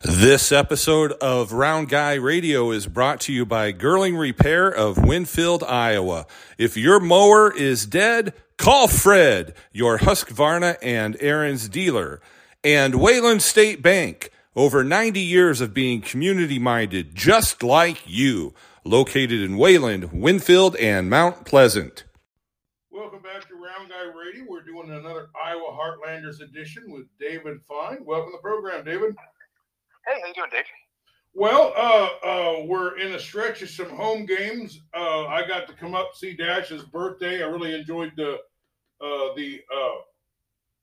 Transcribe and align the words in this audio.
This 0.00 0.52
episode 0.52 1.10
of 1.14 1.50
Round 1.52 1.88
Guy 1.88 2.14
Radio 2.14 2.70
is 2.70 2.86
brought 2.86 3.20
to 3.22 3.32
you 3.32 3.44
by 3.44 3.72
Girling 3.72 4.16
Repair 4.16 4.68
of 4.68 4.96
Winfield, 4.96 5.64
Iowa. 5.64 6.24
If 6.56 6.76
your 6.76 7.00
mower 7.00 7.52
is 7.52 7.84
dead, 7.84 8.32
call 8.58 8.86
Fred, 8.86 9.54
your 9.72 9.98
Husqvarna 9.98 10.76
and 10.80 11.16
Ariens 11.18 11.68
dealer. 11.68 12.20
And 12.62 13.00
Wayland 13.00 13.42
State 13.42 13.82
Bank, 13.82 14.30
over 14.54 14.84
90 14.84 15.18
years 15.18 15.60
of 15.60 15.74
being 15.74 16.00
community 16.00 16.60
minded, 16.60 17.16
just 17.16 17.64
like 17.64 18.02
you, 18.06 18.54
located 18.84 19.40
in 19.42 19.58
Wayland, 19.58 20.12
Winfield, 20.12 20.76
and 20.76 21.10
Mount 21.10 21.44
Pleasant. 21.44 22.04
Welcome 22.92 23.22
back 23.22 23.48
to 23.48 23.54
Round 23.56 23.88
Guy 23.88 24.04
Radio. 24.16 24.44
We're 24.48 24.62
doing 24.62 24.92
another 24.92 25.28
Iowa 25.44 25.76
Heartlanders 25.76 26.40
edition 26.40 26.84
with 26.86 27.06
David 27.18 27.58
Fine. 27.66 28.04
Welcome 28.04 28.30
to 28.30 28.36
the 28.36 28.42
program, 28.42 28.84
David. 28.84 29.16
Hey, 30.08 30.20
how 30.22 30.28
you 30.28 30.34
doing, 30.34 30.48
Dave? 30.50 30.64
Well, 31.34 31.74
uh, 31.76 32.26
uh, 32.26 32.64
we're 32.64 32.98
in 32.98 33.12
a 33.12 33.18
stretch 33.18 33.60
of 33.60 33.68
some 33.68 33.90
home 33.90 34.24
games. 34.24 34.80
Uh, 34.94 35.26
I 35.26 35.46
got 35.46 35.68
to 35.68 35.74
come 35.74 35.94
up 35.94 36.14
see 36.14 36.34
Dash's 36.34 36.82
birthday. 36.82 37.42
I 37.42 37.46
really 37.46 37.74
enjoyed 37.74 38.12
the 38.16 38.36
uh, 39.02 39.34
the 39.36 39.60
uh, 39.70 40.00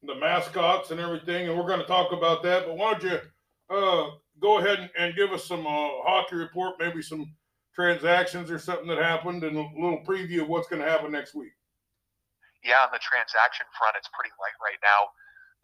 the 0.03 0.15
mascots 0.15 0.91
and 0.91 0.99
everything, 0.99 1.49
and 1.49 1.57
we're 1.57 1.67
going 1.67 1.79
to 1.79 1.87
talk 1.87 2.11
about 2.11 2.43
that. 2.43 2.67
But 2.67 2.77
why 2.77 2.93
don't 2.93 3.03
you 3.03 3.19
uh, 3.75 4.09
go 4.39 4.59
ahead 4.59 4.79
and, 4.79 4.89
and 4.95 5.15
give 5.15 5.31
us 5.31 5.43
some 5.43 5.65
hockey 5.65 6.35
report, 6.35 6.75
maybe 6.79 7.01
some 7.01 7.25
transactions 7.73 8.51
or 8.51 8.59
something 8.59 8.87
that 8.87 8.99
happened, 8.99 9.43
and 9.43 9.57
a 9.57 9.69
little 9.73 10.03
preview 10.05 10.43
of 10.43 10.49
what's 10.49 10.67
going 10.67 10.83
to 10.83 10.87
happen 10.87 11.11
next 11.11 11.33
week. 11.33 11.51
Yeah, 12.63 12.85
on 12.85 12.89
the 12.93 13.01
transaction 13.01 13.65
front, 13.75 13.95
it's 13.97 14.09
pretty 14.13 14.31
light 14.37 14.55
right 14.61 14.79
now 14.83 15.09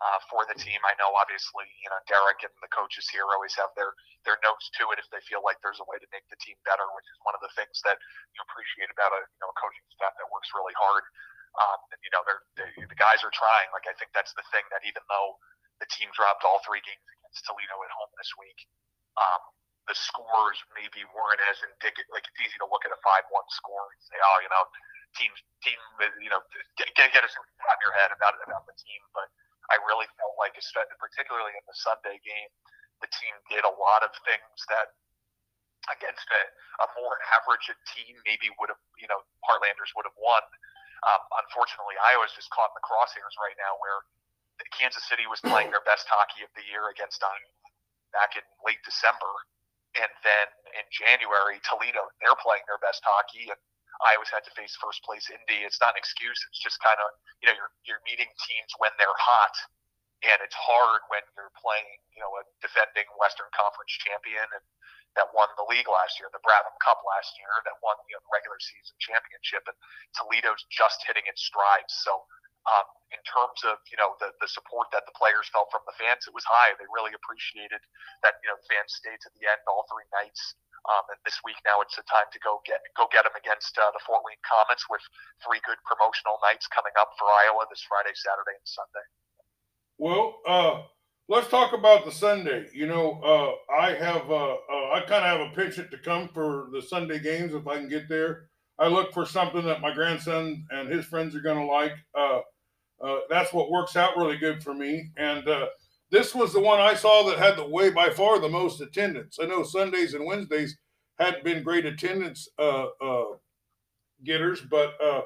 uh, 0.01 0.19
for 0.25 0.41
the 0.49 0.57
team. 0.57 0.81
I 0.81 0.97
know 0.97 1.13
obviously, 1.13 1.69
you 1.77 1.89
know, 1.93 2.01
Derek 2.09 2.41
and 2.41 2.53
the 2.65 2.71
coaches 2.73 3.05
here 3.13 3.29
always 3.29 3.53
have 3.61 3.69
their 3.77 3.93
their 4.25 4.41
notes 4.41 4.73
to 4.81 4.89
it 4.89 4.97
if 4.97 5.05
they 5.13 5.21
feel 5.29 5.45
like 5.45 5.61
there's 5.61 5.77
a 5.77 5.85
way 5.85 6.01
to 6.01 6.09
make 6.09 6.25
the 6.33 6.41
team 6.41 6.57
better, 6.65 6.85
which 6.97 7.05
is 7.05 7.17
one 7.21 7.37
of 7.37 7.41
the 7.45 7.53
things 7.53 7.77
that 7.85 8.01
you 8.33 8.41
appreciate 8.49 8.89
about 8.89 9.13
a 9.13 9.21
you 9.21 9.39
know 9.45 9.53
a 9.53 9.57
coaching 9.61 9.85
staff 9.93 10.17
that 10.17 10.27
works 10.33 10.49
really 10.57 10.73
hard. 10.73 11.05
Um, 11.51 11.79
and, 11.91 11.99
you 11.99 12.11
know, 12.15 12.23
they're, 12.23 12.43
they, 12.55 12.71
the 12.87 12.95
guys 12.95 13.19
are 13.27 13.33
trying. 13.35 13.67
Like 13.75 13.83
I 13.83 13.91
think 13.99 14.15
that's 14.15 14.31
the 14.39 14.45
thing 14.55 14.63
that 14.71 14.87
even 14.87 15.03
though 15.11 15.35
the 15.83 15.87
team 15.91 16.07
dropped 16.15 16.47
all 16.47 16.63
three 16.63 16.79
games 16.79 17.03
against 17.19 17.43
Toledo 17.43 17.75
at 17.83 17.91
home 17.91 18.11
this 18.15 18.31
week, 18.39 18.59
um, 19.19 19.41
the 19.85 19.97
scores 19.97 20.57
maybe 20.77 21.03
weren't 21.11 21.43
as 21.51 21.59
indicative. 21.61 22.07
Like 22.09 22.23
it's 22.23 22.39
easy 22.39 22.57
to 22.63 22.69
look 22.71 22.87
at 22.87 22.95
a 22.95 22.99
five-one 23.03 23.47
score 23.51 23.91
and 23.91 23.99
say, 23.99 24.15
oh, 24.15 24.37
you 24.39 24.47
know, 24.47 24.63
team 25.19 25.31
team, 25.59 25.75
you 26.23 26.31
know, 26.31 26.39
get 26.79 26.87
get, 26.95 27.11
a 27.11 27.27
in 27.27 27.77
your 27.83 27.93
head 27.99 28.15
about 28.15 28.39
about 28.47 28.63
the 28.63 28.75
team, 28.79 29.01
but 29.11 29.27
I 29.71 29.79
really 29.87 30.07
felt 30.19 30.35
like, 30.35 30.53
particularly 30.99 31.55
in 31.55 31.63
the 31.63 31.77
Sunday 31.79 32.19
game, 32.19 32.51
the 32.99 33.09
team 33.09 33.33
did 33.47 33.63
a 33.63 33.73
lot 33.79 34.03
of 34.03 34.11
things 34.27 34.59
that 34.67 34.93
against 35.89 36.27
a, 36.29 36.41
a 36.83 36.87
more 36.99 37.17
average 37.33 37.65
team 37.89 38.13
maybe 38.27 38.51
would 38.59 38.69
have, 38.69 38.81
you 38.99 39.09
know, 39.09 39.23
Heartlanders 39.47 39.95
would 39.97 40.05
have 40.05 40.19
won. 40.19 40.43
Um, 41.01 41.21
unfortunately, 41.41 41.97
Iowa's 41.97 42.35
just 42.37 42.53
caught 42.53 42.69
in 42.69 42.77
the 42.77 42.85
crosshairs 42.85 43.33
right 43.41 43.57
now 43.57 43.73
where 43.81 44.05
Kansas 44.69 45.01
City 45.09 45.25
was 45.25 45.41
playing 45.41 45.73
their 45.73 45.81
best 45.89 46.05
hockey 46.05 46.45
of 46.45 46.51
the 46.53 46.61
year 46.69 46.93
against 46.93 47.23
Iowa 47.25 47.53
back 48.13 48.37
in 48.37 48.45
late 48.61 48.81
December. 48.85 49.29
And 49.97 50.11
then 50.23 50.47
in 50.77 50.85
January, 50.93 51.59
Toledo, 51.65 52.13
they're 52.21 52.37
playing 52.39 52.63
their 52.69 52.79
best 52.79 53.01
hockey. 53.01 53.49
And 53.49 53.59
Iowa's 54.01 54.33
had 54.33 54.43
to 54.45 54.53
face 54.57 54.73
first 54.81 55.05
place 55.05 55.29
Indy. 55.29 55.63
It's 55.63 55.79
not 55.79 55.93
an 55.93 55.99
excuse. 56.01 56.37
It's 56.49 56.61
just 56.61 56.81
kind 56.81 56.97
of 56.97 57.07
you 57.41 57.49
know 57.49 57.55
you're 57.55 57.73
you're 57.85 58.03
meeting 58.05 58.29
teams 58.45 58.71
when 58.81 58.91
they're 58.97 59.17
hot, 59.17 59.55
and 60.25 60.37
it's 60.41 60.57
hard 60.57 61.01
when 61.13 61.23
you're 61.37 61.53
playing 61.57 62.01
you 62.13 62.21
know 62.21 62.31
a 62.41 62.43
defending 62.61 63.07
Western 63.17 63.49
Conference 63.53 63.93
champion 64.01 64.45
and 64.51 64.65
that 65.19 65.27
won 65.35 65.51
the 65.59 65.67
league 65.67 65.91
last 65.91 66.15
year, 66.23 66.31
the 66.31 66.39
Brabham 66.39 66.71
Cup 66.79 67.03
last 67.03 67.35
year, 67.35 67.51
that 67.67 67.75
won 67.83 67.99
the 67.99 68.07
you 68.07 68.15
know, 68.15 68.23
regular 68.31 68.55
season 68.63 68.95
championship, 69.03 69.59
and 69.67 69.75
Toledo's 70.15 70.63
just 70.71 71.03
hitting 71.03 71.27
its 71.27 71.43
stride. 71.43 71.87
So. 71.91 72.23
Um, 72.69 72.85
in 73.11 73.21
terms 73.27 73.59
of 73.67 73.81
you 73.91 73.97
know 73.99 74.15
the, 74.23 74.31
the 74.39 74.47
support 74.47 74.87
that 74.95 75.03
the 75.09 75.15
players 75.17 75.49
felt 75.51 75.67
from 75.73 75.83
the 75.89 75.95
fans, 75.97 76.29
it 76.29 76.33
was 76.35 76.45
high. 76.47 76.77
They 76.77 76.87
really 76.87 77.11
appreciated 77.11 77.81
that 78.23 78.39
you 78.41 78.47
know 78.47 78.57
the 78.57 78.67
fans 78.69 78.93
stayed 78.95 79.19
to 79.19 79.29
the 79.35 79.43
end 79.49 79.61
all 79.67 79.83
three 79.91 80.07
nights. 80.15 80.55
Um, 80.89 81.05
and 81.13 81.19
this 81.29 81.37
week 81.45 81.61
now 81.61 81.77
it's 81.85 81.93
the 81.93 82.05
time 82.09 82.25
to 82.33 82.39
go 82.41 82.61
get 82.65 82.81
go 82.97 83.05
get 83.13 83.25
them 83.25 83.37
against 83.37 83.77
uh, 83.77 83.93
the 83.93 84.01
Fort 84.01 84.25
Wayne 84.25 84.41
Komets 84.41 84.85
with 84.89 85.03
three 85.45 85.61
good 85.65 85.77
promotional 85.85 86.41
nights 86.41 86.65
coming 86.69 86.93
up 86.97 87.13
for 87.17 87.29
Iowa 87.29 87.69
this 87.69 87.85
Friday, 87.85 88.13
Saturday, 88.17 88.57
and 88.57 88.69
Sunday. 88.69 89.07
Well, 90.01 90.41
uh, 90.49 90.75
let's 91.29 91.49
talk 91.49 91.73
about 91.73 92.05
the 92.05 92.11
Sunday. 92.11 92.67
You 92.73 92.87
know, 92.87 93.21
uh, 93.21 93.73
I 93.73 93.93
have 93.93 94.29
uh, 94.29 94.57
uh, 94.57 94.87
I 94.93 95.03
kind 95.07 95.25
of 95.25 95.29
have 95.29 95.41
a 95.41 95.55
penchant 95.55 95.91
to 95.91 95.97
come 95.97 96.29
for 96.33 96.69
the 96.73 96.81
Sunday 96.81 97.19
games 97.19 97.53
if 97.53 97.67
I 97.67 97.77
can 97.77 97.89
get 97.89 98.09
there. 98.09 98.49
I 98.79 98.87
look 98.87 99.13
for 99.13 99.25
something 99.25 99.65
that 99.65 99.81
my 99.81 99.93
grandson 99.93 100.65
and 100.71 100.89
his 100.89 101.05
friends 101.05 101.35
are 101.35 101.41
going 101.41 101.59
to 101.59 101.65
like. 101.65 101.93
Uh, 102.15 102.39
that's 103.29 103.53
what 103.53 103.71
works 103.71 103.95
out 103.95 104.17
really 104.17 104.37
good 104.37 104.63
for 104.63 104.73
me, 104.73 105.11
and 105.17 105.43
this 106.11 106.35
was 106.35 106.51
the 106.51 106.59
one 106.59 106.79
I 106.79 106.93
saw 106.93 107.23
that 107.23 107.39
had 107.39 107.55
the 107.55 107.65
way 107.65 107.89
by 107.89 108.09
far 108.09 108.37
the 108.37 108.49
most 108.49 108.81
attendance. 108.81 109.39
I 109.41 109.45
know 109.45 109.63
Sundays 109.63 110.13
and 110.13 110.25
Wednesdays 110.25 110.77
hadn't 111.17 111.43
been 111.43 111.63
great 111.63 111.85
attendance 111.85 112.49
uh, 112.59 112.91
uh, 112.99 113.39
getters, 114.25 114.59
but 114.59 114.99
uh, 114.99 115.21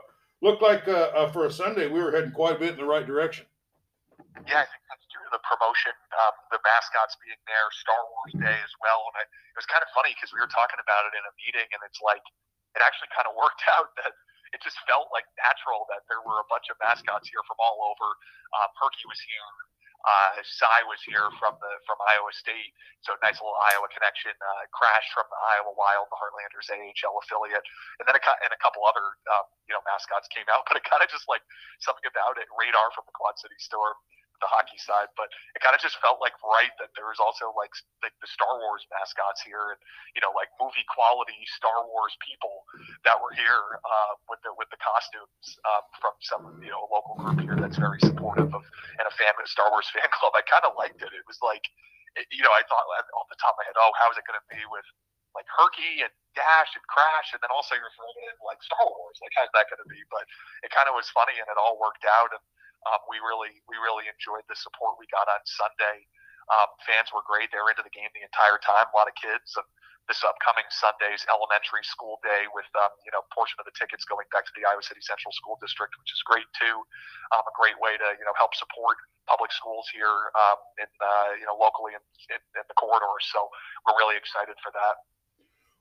looked 0.45 0.61
like 0.61 0.87
uh, 0.87 1.09
uh, 1.17 1.31
for 1.33 1.49
a 1.49 1.51
Sunday 1.51 1.89
we 1.89 1.99
were 1.99 2.13
heading 2.13 2.31
quite 2.31 2.57
a 2.57 2.59
bit 2.59 2.77
in 2.77 2.77
the 2.77 2.85
right 2.85 3.05
direction. 3.05 3.49
Yeah, 4.45 4.61
I 4.61 4.67
think 4.69 4.83
that's 4.91 5.07
due 5.09 5.23
to 5.25 5.31
the 5.33 5.41
promotion, 5.41 5.95
um, 6.21 6.35
the 6.53 6.61
mascots 6.61 7.17
being 7.23 7.39
there, 7.49 7.67
Star 7.73 7.97
Wars 8.13 8.33
Day 8.45 8.57
as 8.61 8.73
well. 8.83 9.09
And 9.09 9.15
I, 9.15 9.23
it 9.25 9.57
was 9.57 9.65
kind 9.65 9.81
of 9.81 9.89
funny 9.95 10.13
because 10.13 10.35
we 10.35 10.43
were 10.43 10.51
talking 10.51 10.77
about 10.77 11.09
it 11.09 11.17
in 11.17 11.23
a 11.23 11.33
meeting, 11.39 11.65
and 11.65 11.81
it's 11.87 12.03
like 12.03 12.21
it 12.75 12.81
actually 12.83 13.11
kind 13.15 13.27
of 13.27 13.33
worked 13.39 13.63
out 13.75 13.95
that 14.03 14.13
it 14.53 14.63
just 14.63 14.79
felt 14.87 15.11
like 15.11 15.27
natural 15.35 15.83
that 15.91 16.07
there 16.07 16.23
were 16.23 16.39
a 16.39 16.47
bunch 16.47 16.71
of 16.71 16.79
mascots 16.79 17.27
here 17.27 17.43
from 17.43 17.59
all 17.59 17.91
over. 17.91 18.07
Um, 18.55 18.69
Herky 18.79 19.03
was 19.09 19.19
here. 19.19 19.51
Uh, 20.05 20.37
Cy 20.45 20.85
was 20.85 21.01
here 21.01 21.33
from 21.41 21.57
the 21.57 21.73
from 21.89 21.97
Iowa 22.05 22.29
State, 22.29 22.69
so 23.01 23.17
nice 23.25 23.41
little 23.41 23.57
Iowa 23.73 23.89
connection. 23.89 24.37
Uh, 24.37 24.69
Crash 24.69 25.09
from 25.17 25.25
the 25.33 25.39
Iowa 25.57 25.73
Wild, 25.73 26.05
the 26.13 26.19
Heartlanders 26.21 26.69
AHL 26.69 27.17
affiliate, 27.25 27.65
and 27.97 28.05
then 28.05 28.13
a, 28.13 28.21
and 28.45 28.53
a 28.53 28.59
couple 28.61 28.85
other 28.85 29.17
um, 29.33 29.49
you 29.65 29.73
know 29.73 29.81
mascots 29.81 30.29
came 30.29 30.45
out. 30.53 30.61
But 30.69 30.77
it 30.77 30.85
kind 30.85 31.01
of 31.01 31.09
just 31.09 31.25
like 31.25 31.41
something 31.81 32.05
about 32.05 32.37
it. 32.37 32.45
Radar 32.53 32.93
from 32.93 33.09
the 33.09 33.17
Quad 33.17 33.33
City 33.41 33.57
Storm, 33.57 33.97
the 34.41 34.49
hockey 34.49 34.79
side, 34.81 35.11
but 35.15 35.31
it 35.55 35.63
kind 35.63 35.75
of 35.75 35.81
just 35.81 35.99
felt 36.03 36.19
like 36.19 36.35
right 36.43 36.71
that 36.81 36.91
there 36.95 37.07
was 37.07 37.19
also 37.19 37.51
like 37.55 37.71
like 38.03 38.15
the 38.19 38.29
Star 38.29 38.59
Wars 38.59 38.83
mascots 38.91 39.41
here, 39.43 39.75
and 39.75 39.79
you 40.13 40.21
know 40.23 40.31
like 40.35 40.51
movie 40.59 40.85
quality 40.91 41.37
Star 41.55 41.85
Wars 41.87 42.15
people 42.23 42.67
that 43.07 43.17
were 43.19 43.31
here 43.35 43.79
uh, 43.83 44.13
with 44.27 44.41
the 44.43 44.51
with 44.55 44.69
the 44.71 44.79
costumes 44.81 45.45
um, 45.67 45.83
from 45.99 46.15
some 46.19 46.43
you 46.59 46.71
know 46.71 46.87
local 46.91 47.15
group 47.19 47.39
here 47.43 47.57
that's 47.59 47.79
very 47.79 47.99
supportive 48.03 48.51
of 48.51 48.63
and 48.99 49.05
a 49.07 49.13
fan 49.15 49.31
of 49.35 49.47
Star 49.47 49.69
Wars 49.71 49.87
fan 49.95 50.07
club. 50.11 50.35
I 50.35 50.43
kind 50.47 50.65
of 50.67 50.75
liked 50.75 50.99
it. 50.99 51.11
It 51.11 51.25
was 51.27 51.39
like 51.39 51.63
it, 52.19 52.27
you 52.31 52.43
know 52.43 52.53
I 52.53 52.63
thought 52.67 52.85
off 53.15 53.27
the 53.31 53.39
top 53.39 53.55
of 53.55 53.63
my 53.63 53.65
head, 53.67 53.77
oh, 53.79 53.91
how 53.99 54.11
is 54.11 54.17
it 54.19 54.25
going 54.27 54.39
to 54.39 54.47
be 54.51 54.63
with 54.71 54.85
like 55.35 55.45
Herky 55.51 55.99
and 56.01 56.13
Dash 56.33 56.71
and 56.73 56.83
Crash, 56.87 57.35
and 57.35 57.43
then 57.43 57.51
also 57.51 57.75
you're 57.75 57.91
throwing 57.93 58.23
in 58.31 58.35
like 58.47 58.63
Star 58.63 58.81
Wars. 58.87 59.19
Like, 59.19 59.35
how's 59.35 59.51
that 59.51 59.67
going 59.67 59.83
to 59.83 59.91
be? 59.91 59.99
But 60.07 60.23
it 60.63 60.71
kind 60.71 60.87
of 60.87 60.95
was 60.95 61.11
funny, 61.11 61.35
and 61.35 61.45
it 61.45 61.59
all 61.59 61.75
worked 61.75 62.07
out. 62.07 62.31
And 62.31 62.43
um, 62.89 63.01
we 63.09 63.17
really 63.21 63.61
we 63.65 63.77
really 63.81 64.05
enjoyed 64.05 64.45
the 64.45 64.57
support 64.57 64.97
we 65.01 65.09
got 65.09 65.25
on 65.25 65.41
Sunday. 65.45 66.05
Um, 66.45 66.69
fans 66.85 67.09
were 67.09 67.25
great; 67.25 67.49
they 67.49 67.57
were 67.57 67.73
into 67.73 67.85
the 67.85 67.93
game 67.93 68.09
the 68.13 68.25
entire 68.25 68.61
time. 68.61 68.85
A 68.89 68.95
lot 68.95 69.09
of 69.09 69.17
kids. 69.17 69.57
And 69.57 69.65
this 70.05 70.21
upcoming 70.21 70.65
Sunday's 70.69 71.25
elementary 71.25 71.81
school 71.81 72.21
day, 72.21 72.45
with 72.53 72.69
um, 72.77 72.93
you 73.01 73.09
know 73.09 73.25
portion 73.33 73.57
of 73.57 73.65
the 73.65 73.73
tickets 73.73 74.05
going 74.05 74.29
back 74.29 74.45
to 74.45 74.53
the 74.53 74.65
Iowa 74.65 74.85
City 74.85 75.01
Central 75.01 75.33
School 75.33 75.57
District, 75.57 75.93
which 75.97 76.13
is 76.13 76.21
great 76.25 76.45
too. 76.53 76.77
Um, 77.33 77.41
a 77.41 77.53
great 77.57 77.77
way 77.81 77.97
to 77.97 78.07
you 78.17 78.25
know 78.25 78.35
help 78.37 78.53
support 78.53 79.01
public 79.25 79.49
schools 79.49 79.89
here 79.89 80.29
um, 80.37 80.59
in 80.77 80.89
uh, 81.01 81.33
you 81.41 81.45
know 81.49 81.57
locally 81.57 81.97
in, 81.97 82.03
in, 82.29 82.41
in 82.61 82.65
the 82.69 82.77
corridor. 82.77 83.17
So 83.33 83.49
we're 83.89 83.97
really 83.97 84.17
excited 84.17 84.53
for 84.61 84.69
that. 84.77 85.01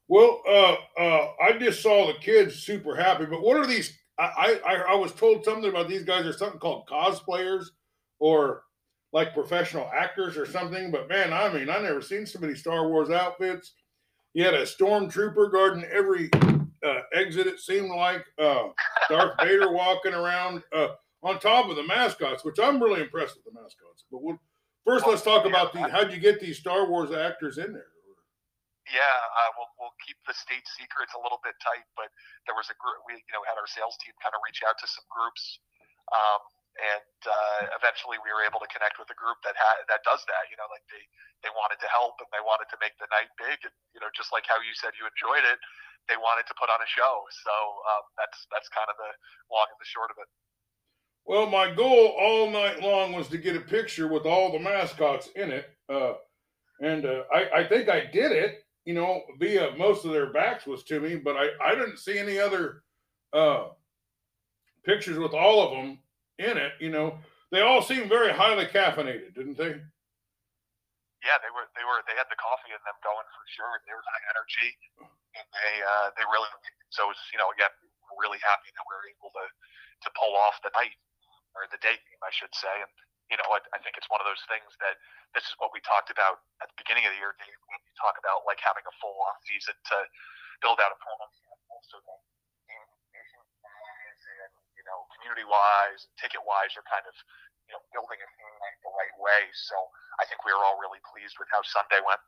Well, 0.08 0.40
uh, 0.44 0.76
uh, 1.00 1.24
I 1.40 1.56
just 1.56 1.80
saw 1.80 2.08
the 2.08 2.18
kids 2.20 2.60
super 2.60 2.96
happy, 2.96 3.24
but 3.24 3.40
what 3.40 3.56
are 3.56 3.66
these 3.66 3.92
I, 4.18 4.60
I, 4.66 4.74
I 4.90 4.94
was 4.94 5.12
told 5.12 5.44
something 5.44 5.68
about 5.68 5.88
these 5.88 6.04
guys 6.04 6.24
are 6.26 6.32
something 6.32 6.60
called 6.60 6.86
cosplayers 6.86 7.66
or 8.20 8.62
like 9.12 9.34
professional 9.34 9.90
actors 9.94 10.36
or 10.36 10.46
something. 10.46 10.90
But 10.90 11.08
man, 11.08 11.32
I 11.32 11.52
mean, 11.52 11.70
I 11.70 11.78
never 11.78 12.00
seen 12.00 12.26
so 12.26 12.38
many 12.38 12.54
Star 12.54 12.88
Wars 12.88 13.10
outfits. 13.10 13.74
You 14.34 14.44
had 14.44 14.54
a 14.54 14.62
stormtrooper 14.62 15.52
guarding 15.52 15.84
every 15.84 16.30
uh, 16.34 17.00
exit. 17.12 17.46
It 17.46 17.60
seemed 17.60 17.90
like 17.90 18.24
uh, 18.38 18.68
Darth 19.08 19.34
Vader 19.40 19.72
walking 19.72 20.14
around 20.14 20.62
uh, 20.72 20.88
on 21.22 21.38
top 21.38 21.70
of 21.70 21.76
the 21.76 21.86
mascots, 21.86 22.44
which 22.44 22.58
I'm 22.60 22.82
really 22.82 23.00
impressed 23.00 23.36
with 23.36 23.44
the 23.44 23.60
mascots. 23.60 24.04
But 24.10 24.22
we'll, 24.22 24.38
first, 24.84 25.06
let's 25.06 25.22
talk 25.22 25.46
about 25.46 25.72
the 25.72 25.88
how'd 25.88 26.12
you 26.12 26.18
get 26.18 26.40
these 26.40 26.58
Star 26.58 26.88
Wars 26.88 27.12
actors 27.12 27.58
in 27.58 27.72
there? 27.72 27.86
Yeah, 28.92 29.16
uh, 29.40 29.50
we'll 29.56 29.72
we'll 29.80 29.96
keep 30.04 30.20
the 30.28 30.36
state 30.36 30.66
secrets 30.68 31.16
a 31.16 31.20
little 31.20 31.40
bit 31.40 31.56
tight, 31.64 31.88
but 31.96 32.12
there 32.44 32.56
was 32.56 32.68
a 32.68 32.76
group 32.76 33.00
we 33.08 33.16
you 33.16 33.32
know 33.32 33.40
had 33.48 33.56
our 33.56 33.68
sales 33.68 33.96
team 34.04 34.12
kind 34.20 34.36
of 34.36 34.44
reach 34.44 34.60
out 34.60 34.76
to 34.80 34.86
some 34.88 35.06
groups. 35.08 35.60
Um, 36.12 36.44
and 36.74 37.18
uh, 37.22 37.60
eventually 37.78 38.18
we 38.18 38.30
were 38.34 38.42
able 38.42 38.58
to 38.58 38.66
connect 38.66 38.98
with 38.98 39.06
a 39.10 39.18
group 39.18 39.38
that 39.46 39.54
had 39.54 39.86
that 39.86 40.02
does 40.02 40.26
that. 40.26 40.50
You 40.50 40.58
know, 40.58 40.66
like 40.70 40.82
they 40.90 41.02
they 41.46 41.52
wanted 41.54 41.78
to 41.80 41.88
help 41.90 42.18
and 42.18 42.28
they 42.34 42.42
wanted 42.42 42.66
to 42.74 42.78
make 42.82 42.96
the 42.98 43.06
night 43.14 43.30
big, 43.38 43.62
and 43.62 43.74
you 43.94 44.02
know, 44.02 44.10
just 44.12 44.34
like 44.34 44.44
how 44.50 44.58
you 44.58 44.74
said 44.74 44.96
you 44.98 45.06
enjoyed 45.06 45.46
it, 45.46 45.58
they 46.10 46.18
wanted 46.18 46.50
to 46.50 46.54
put 46.58 46.68
on 46.68 46.80
a 46.82 46.90
show. 46.90 47.24
So 47.46 47.54
um, 47.88 48.04
that's 48.18 48.38
that's 48.50 48.66
kind 48.74 48.90
of 48.90 48.98
the 48.98 49.10
long 49.54 49.70
and 49.70 49.78
the 49.78 49.86
short 49.86 50.10
of 50.10 50.18
it. 50.18 50.28
Well, 51.24 51.46
my 51.46 51.72
goal 51.72 52.18
all 52.18 52.50
night 52.50 52.82
long 52.82 53.14
was 53.14 53.28
to 53.30 53.38
get 53.38 53.56
a 53.56 53.62
picture 53.62 54.08
with 54.10 54.26
all 54.26 54.52
the 54.52 54.60
mascots 54.60 55.30
in 55.38 55.54
it, 55.54 55.70
uh, 55.88 56.18
and 56.82 57.06
uh, 57.06 57.24
I, 57.32 57.62
I 57.62 57.68
think 57.68 57.88
I 57.88 58.04
did 58.04 58.32
it. 58.32 58.63
You 58.84 58.94
know, 58.94 59.22
via 59.38 59.72
most 59.76 60.04
of 60.04 60.12
their 60.12 60.32
backs 60.32 60.66
was 60.66 60.84
to 60.84 61.00
me, 61.00 61.16
but 61.16 61.36
I, 61.36 61.48
I 61.62 61.74
didn't 61.74 61.98
see 61.98 62.18
any 62.18 62.38
other 62.38 62.84
uh, 63.32 63.72
pictures 64.84 65.18
with 65.18 65.32
all 65.32 65.64
of 65.64 65.72
them 65.72 65.98
in 66.38 66.56
it. 66.58 66.72
You 66.80 66.90
know, 66.90 67.16
they 67.50 67.62
all 67.62 67.80
seemed 67.80 68.12
very 68.12 68.32
highly 68.32 68.66
caffeinated, 68.66 69.34
didn't 69.34 69.56
they? 69.56 69.80
Yeah, 71.24 71.40
they 71.40 71.48
were. 71.56 71.64
They 71.72 71.84
were. 71.88 72.04
They 72.04 72.12
had 72.12 72.28
the 72.28 72.36
coffee 72.36 72.76
in 72.76 72.82
them 72.84 73.00
going 73.00 73.24
for 73.32 73.44
sure. 73.48 73.72
They 73.88 73.96
were 73.96 74.04
high 74.04 74.24
energy, 74.36 74.68
and 75.32 75.46
they 75.56 75.74
uh, 75.80 76.12
they 76.20 76.24
really. 76.28 76.52
So 76.92 77.08
it 77.08 77.16
was, 77.16 77.20
you 77.32 77.40
know, 77.40 77.48
again, 77.56 77.72
we're 78.12 78.28
really 78.28 78.42
happy 78.44 78.68
that 78.76 78.84
we 78.84 78.92
were 78.92 79.08
able 79.08 79.32
to 79.32 79.46
to 80.04 80.08
pull 80.12 80.36
off 80.36 80.60
the 80.60 80.68
night 80.76 80.92
or 81.56 81.64
the 81.72 81.80
day 81.80 81.96
game, 81.96 82.20
I 82.20 82.28
should 82.28 82.52
say. 82.52 82.74
And 82.76 82.92
you 83.34 83.42
know, 83.42 83.50
I, 83.50 83.58
I 83.74 83.82
think 83.82 83.98
it's 83.98 84.06
one 84.06 84.22
of 84.22 84.30
those 84.30 84.46
things 84.46 84.70
that 84.78 84.94
this 85.34 85.42
is 85.42 85.58
what 85.58 85.74
we 85.74 85.82
talked 85.82 86.06
about 86.06 86.46
at 86.62 86.70
the 86.70 86.78
beginning 86.78 87.02
of 87.02 87.10
the 87.10 87.18
year, 87.18 87.34
Dave. 87.34 87.50
When 87.66 87.82
we 87.82 87.90
talk 87.98 88.14
about 88.22 88.46
like 88.46 88.62
having 88.62 88.86
a 88.86 88.94
full 89.02 89.18
off 89.26 89.42
season 89.42 89.74
to 89.74 90.06
build 90.62 90.78
out 90.78 90.94
a 90.94 90.98
program, 91.02 91.34
also 91.66 91.98
you 94.78 94.84
know, 94.86 95.02
community 95.18 95.42
wise, 95.42 96.06
ticket 96.14 96.46
wise, 96.46 96.70
are 96.78 96.86
kind 96.86 97.02
of, 97.10 97.16
you 97.66 97.74
know, 97.74 97.82
building 97.90 98.22
it 98.22 98.30
the 98.86 98.92
right 98.94 99.16
way. 99.18 99.50
So 99.66 99.74
I 100.22 100.30
think 100.30 100.46
we 100.46 100.54
were 100.54 100.62
all 100.62 100.78
really 100.78 101.02
pleased 101.10 101.34
with 101.42 101.50
how 101.50 101.66
Sunday 101.66 101.98
went. 102.06 102.22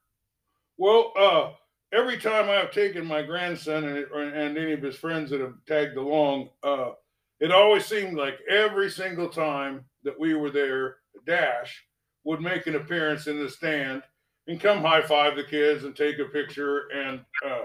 Well, 0.74 1.14
uh, 1.14 1.54
every 1.94 2.18
time 2.18 2.50
I've 2.50 2.74
taken 2.74 3.06
my 3.06 3.22
grandson 3.22 3.86
and, 3.86 4.10
and 4.10 4.58
any 4.58 4.74
of 4.74 4.82
his 4.82 4.98
friends 4.98 5.30
that 5.30 5.38
have 5.38 5.54
tagged 5.70 5.94
along, 5.94 6.50
uh, 6.66 6.98
it 7.38 7.52
always 7.52 7.84
seemed 7.84 8.16
like 8.16 8.40
every 8.48 8.90
single 8.90 9.28
time 9.28 9.84
that 10.06 10.18
we 10.18 10.34
were 10.34 10.50
there, 10.50 10.96
Dash 11.26 11.84
would 12.24 12.40
make 12.40 12.66
an 12.66 12.76
appearance 12.76 13.26
in 13.26 13.38
the 13.38 13.50
stand 13.50 14.02
and 14.46 14.60
come 14.60 14.80
high 14.80 15.02
five 15.02 15.36
the 15.36 15.42
kids 15.44 15.84
and 15.84 15.94
take 15.94 16.18
a 16.18 16.24
picture 16.24 16.88
and 16.94 17.20
uh, 17.44 17.64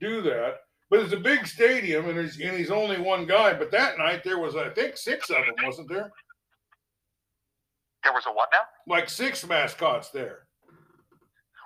do 0.00 0.22
that. 0.22 0.64
But 0.90 1.00
it's 1.00 1.12
a 1.12 1.20
big 1.20 1.46
stadium, 1.46 2.08
and 2.08 2.18
he's, 2.18 2.40
and 2.40 2.56
he's 2.56 2.70
only 2.70 2.98
one 2.98 3.26
guy. 3.26 3.52
But 3.52 3.70
that 3.72 3.98
night 3.98 4.24
there 4.24 4.38
was, 4.38 4.56
I 4.56 4.70
think, 4.70 4.96
six 4.96 5.30
of 5.30 5.44
them, 5.44 5.54
wasn't 5.64 5.88
there? 5.88 6.10
There 8.02 8.12
was 8.12 8.24
a 8.26 8.32
what 8.32 8.48
now? 8.52 8.64
Like 8.86 9.08
six 9.08 9.46
mascots 9.46 10.10
there. 10.10 10.44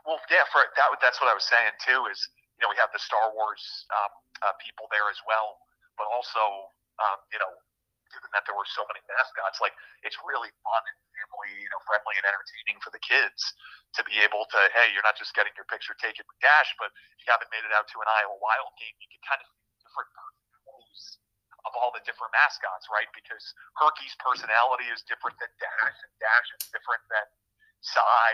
Well, 0.07 0.19
yeah, 0.31 0.47
for 0.51 0.63
that, 0.63 0.89
that's 1.03 1.21
what 1.21 1.29
I 1.31 1.35
was 1.35 1.45
saying 1.45 1.75
too. 1.83 2.07
Is 2.11 2.23
you 2.57 2.63
know 2.65 2.71
we 2.71 2.79
have 2.79 2.91
the 2.95 3.03
Star 3.03 3.35
Wars 3.35 3.61
um, 3.91 4.13
uh, 4.47 4.55
people 4.63 4.87
there 4.95 5.11
as 5.11 5.19
well, 5.27 5.59
but 5.99 6.07
also 6.09 6.73
um, 7.03 7.19
you 7.35 7.39
know 7.43 7.53
given 8.13 8.31
that 8.33 8.45
there 8.49 8.57
were 8.57 8.69
so 8.69 8.85
many 8.89 9.01
mascots, 9.09 9.61
like 9.61 9.75
it's 10.05 10.17
really 10.25 10.51
fun 10.65 10.83
and 10.85 10.99
family, 11.15 11.53
you 11.61 11.71
know, 11.73 11.81
friendly 11.85 12.17
and 12.17 12.27
entertaining 12.27 12.79
for 12.81 12.91
the 12.93 13.03
kids 13.03 13.41
to 13.97 14.05
be 14.05 14.21
able 14.21 14.45
to, 14.53 14.61
hey, 14.73 14.93
you're 14.93 15.05
not 15.05 15.17
just 15.17 15.33
getting 15.37 15.53
your 15.57 15.69
picture 15.69 15.97
taken 15.99 16.25
with 16.29 16.39
Dash, 16.41 16.71
but 16.81 16.93
if 17.17 17.25
you 17.25 17.31
haven't 17.33 17.51
made 17.53 17.65
it 17.65 17.73
out 17.73 17.89
to 17.93 17.99
an 18.01 18.09
Iowa 18.09 18.37
Wild 18.41 18.73
game, 18.77 18.97
you 19.01 19.09
can 19.09 19.23
kind 19.25 19.41
of 19.41 19.49
see 19.49 19.85
different 19.85 20.11
personalities 20.13 21.05
of 21.67 21.73
all 21.77 21.91
the 21.93 22.03
different 22.07 22.33
mascots, 22.33 22.89
right? 22.89 23.09
Because 23.13 23.45
Herky's 23.77 24.17
personality 24.23 24.89
is 24.89 25.05
different 25.05 25.37
than 25.43 25.51
Dash, 25.61 25.99
and 26.01 26.13
Dash 26.23 26.49
is 26.57 26.71
different 26.73 27.05
than 27.13 27.27
Cy 27.83 28.31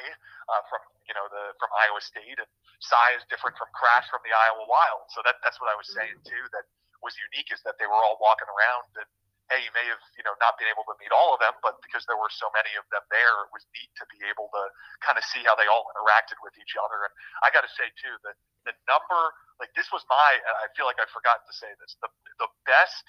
uh, 0.48 0.62
from 0.72 0.80
you 1.04 1.12
know 1.12 1.28
the 1.28 1.52
from 1.60 1.68
Iowa 1.76 2.00
State, 2.00 2.38
and 2.40 2.48
Cy 2.80 3.16
is 3.16 3.24
different 3.28 3.56
from 3.60 3.68
Crash 3.76 4.08
from 4.08 4.24
the 4.24 4.32
Iowa 4.32 4.64
Wild. 4.64 5.04
So 5.12 5.20
that 5.24 5.36
that's 5.44 5.60
what 5.60 5.68
I 5.68 5.76
was 5.76 5.88
saying 5.92 6.16
too. 6.24 6.44
That 6.56 6.64
was 7.04 7.12
unique 7.32 7.52
is 7.52 7.60
that 7.68 7.76
they 7.76 7.84
were 7.84 8.00
all 8.00 8.16
walking 8.16 8.48
around 8.48 8.88
and 8.96 9.08
hey, 9.52 9.60
you 9.60 9.72
may 9.76 9.84
have 9.88 10.00
you 10.16 10.24
know 10.24 10.32
not 10.40 10.56
been 10.56 10.70
able 10.70 10.86
to 10.88 10.96
meet 11.00 11.12
all 11.12 11.36
of 11.36 11.40
them, 11.40 11.52
but 11.60 11.80
because 11.84 12.04
there 12.08 12.16
were 12.16 12.32
so 12.32 12.48
many 12.56 12.72
of 12.80 12.86
them 12.88 13.04
there, 13.12 13.34
it 13.44 13.50
was 13.52 13.64
neat 13.76 13.90
to 14.00 14.04
be 14.08 14.20
able 14.28 14.48
to 14.52 14.62
kind 15.04 15.20
of 15.20 15.24
see 15.28 15.44
how 15.44 15.54
they 15.56 15.68
all 15.68 15.84
interacted 15.96 16.40
with 16.40 16.56
each 16.56 16.74
other. 16.80 17.04
And 17.04 17.12
I 17.44 17.52
got 17.52 17.66
to 17.66 17.72
say 17.76 17.88
too 18.00 18.16
that 18.24 18.36
the 18.64 18.74
number, 18.88 19.22
like 19.60 19.72
this 19.76 19.92
was 19.92 20.02
my, 20.08 20.30
I 20.40 20.68
feel 20.72 20.88
like 20.88 20.98
I 20.98 21.08
forgot 21.12 21.44
to 21.44 21.52
say 21.52 21.68
this. 21.78 21.96
The 22.00 22.08
the 22.40 22.50
best 22.64 23.04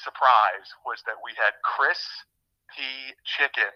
surprise 0.00 0.68
was 0.86 1.02
that 1.04 1.18
we 1.20 1.34
had 1.36 1.58
Chris 1.66 2.00
P. 2.72 3.12
Chicken 3.24 3.74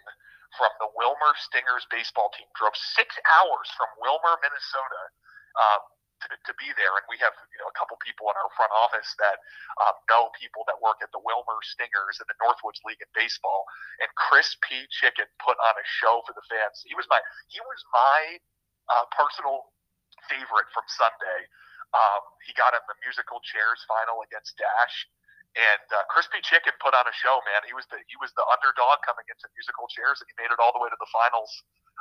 from 0.56 0.72
the 0.80 0.88
Willmar 0.96 1.32
Stingers 1.40 1.84
baseball 1.88 2.28
team 2.36 2.48
drove 2.56 2.76
six 2.76 3.16
hours 3.40 3.68
from 3.76 3.88
Willmar, 4.00 4.36
Minnesota. 4.44 5.02
Um, 5.56 5.82
to, 6.28 6.34
to 6.34 6.52
be 6.58 6.70
there. 6.78 6.94
And 6.98 7.06
we 7.10 7.18
have 7.22 7.34
you 7.50 7.58
know 7.58 7.68
a 7.68 7.76
couple 7.76 7.98
people 7.98 8.30
in 8.30 8.36
our 8.38 8.50
front 8.54 8.70
office 8.74 9.10
that 9.18 9.42
um, 9.82 9.96
know 10.06 10.30
people 10.38 10.62
that 10.70 10.78
work 10.78 11.02
at 11.02 11.10
the 11.10 11.22
Willmar 11.22 11.60
Stingers 11.62 12.22
in 12.22 12.26
the 12.30 12.38
Northwoods 12.38 12.82
League 12.86 13.02
in 13.02 13.10
baseball. 13.16 13.66
And 14.02 14.08
Chris 14.14 14.54
P. 14.62 14.86
Chicken 14.90 15.26
put 15.42 15.58
on 15.58 15.74
a 15.74 15.86
show 15.86 16.22
for 16.26 16.34
the 16.34 16.44
fans. 16.46 16.82
He 16.86 16.94
was 16.94 17.06
my 17.10 17.18
he 17.50 17.58
was 17.62 17.80
my 17.90 18.20
uh, 18.90 19.06
personal 19.14 19.72
favorite 20.30 20.68
from 20.70 20.86
Sunday. 20.86 21.40
Um, 21.92 22.22
he 22.48 22.56
got 22.56 22.72
in 22.72 22.80
the 22.88 22.96
musical 23.04 23.42
chairs 23.44 23.84
final 23.84 24.24
against 24.24 24.56
Dash. 24.56 24.96
And 25.52 25.84
uh, 25.92 26.08
Crispy 26.08 26.40
Chicken 26.40 26.72
put 26.80 26.96
on 26.96 27.04
a 27.04 27.12
show, 27.12 27.44
man. 27.44 27.60
He 27.68 27.76
was 27.76 27.84
the 27.92 28.00
he 28.08 28.16
was 28.16 28.32
the 28.32 28.44
underdog 28.48 29.04
coming 29.04 29.28
into 29.28 29.44
musical 29.52 29.84
chairs, 29.92 30.24
and 30.24 30.26
he 30.32 30.34
made 30.40 30.48
it 30.48 30.56
all 30.56 30.72
the 30.72 30.80
way 30.80 30.88
to 30.88 30.96
the 30.96 31.10
finals 31.12 31.52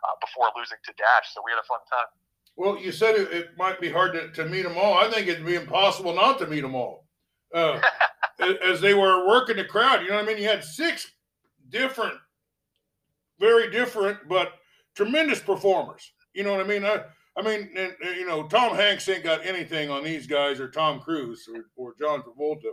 uh, 0.08 0.16
before 0.24 0.48
losing 0.56 0.80
to 0.88 0.96
Dash. 0.96 1.28
So 1.36 1.44
we 1.44 1.52
had 1.52 1.60
a 1.60 1.68
fun 1.68 1.84
time. 1.92 2.08
Well, 2.56 2.78
you 2.80 2.92
said 2.92 3.16
it, 3.16 3.32
it 3.32 3.58
might 3.58 3.80
be 3.80 3.90
hard 3.90 4.14
to, 4.14 4.32
to, 4.32 4.50
meet 4.50 4.64
them 4.64 4.78
all. 4.78 4.94
I 4.94 5.10
think 5.10 5.28
it'd 5.28 5.46
be 5.46 5.56
impossible 5.56 6.14
not 6.14 6.38
to 6.40 6.48
meet 6.48 6.62
them 6.62 6.76
all. 6.76 7.08
Uh, 7.54 7.82
as 8.64 8.82
they 8.82 8.94
were 8.94 9.28
working 9.28 9.58
the 9.58 9.66
crowd, 9.66 10.04
you 10.04 10.10
know 10.10 10.16
what 10.16 10.26
I 10.26 10.28
mean? 10.28 10.38
You 10.38 10.48
had 10.48 10.64
six 10.64 11.12
different, 11.70 12.16
very 13.40 13.72
different, 13.72 14.20
but 14.28 14.54
tremendous 14.96 15.40
performers. 15.40 16.12
You 16.34 16.44
know 16.44 16.52
what 16.52 16.62
I 16.62 16.68
mean? 16.68 16.86
I, 16.86 17.04
I 17.38 17.42
mean, 17.42 17.70
and, 17.76 17.94
and, 18.04 18.16
you 18.18 18.28
know, 18.28 18.44
Tom 18.44 18.76
Hanks 18.76 19.08
ain't 19.08 19.24
got 19.24 19.46
anything 19.46 19.90
on 19.90 20.04
these 20.04 20.28
guys 20.28 20.60
or 20.60 20.70
Tom 20.70 21.00
Cruise 21.00 21.48
or, 21.54 21.66
or 21.76 21.96
John 22.00 22.22
Travolta. 22.22 22.72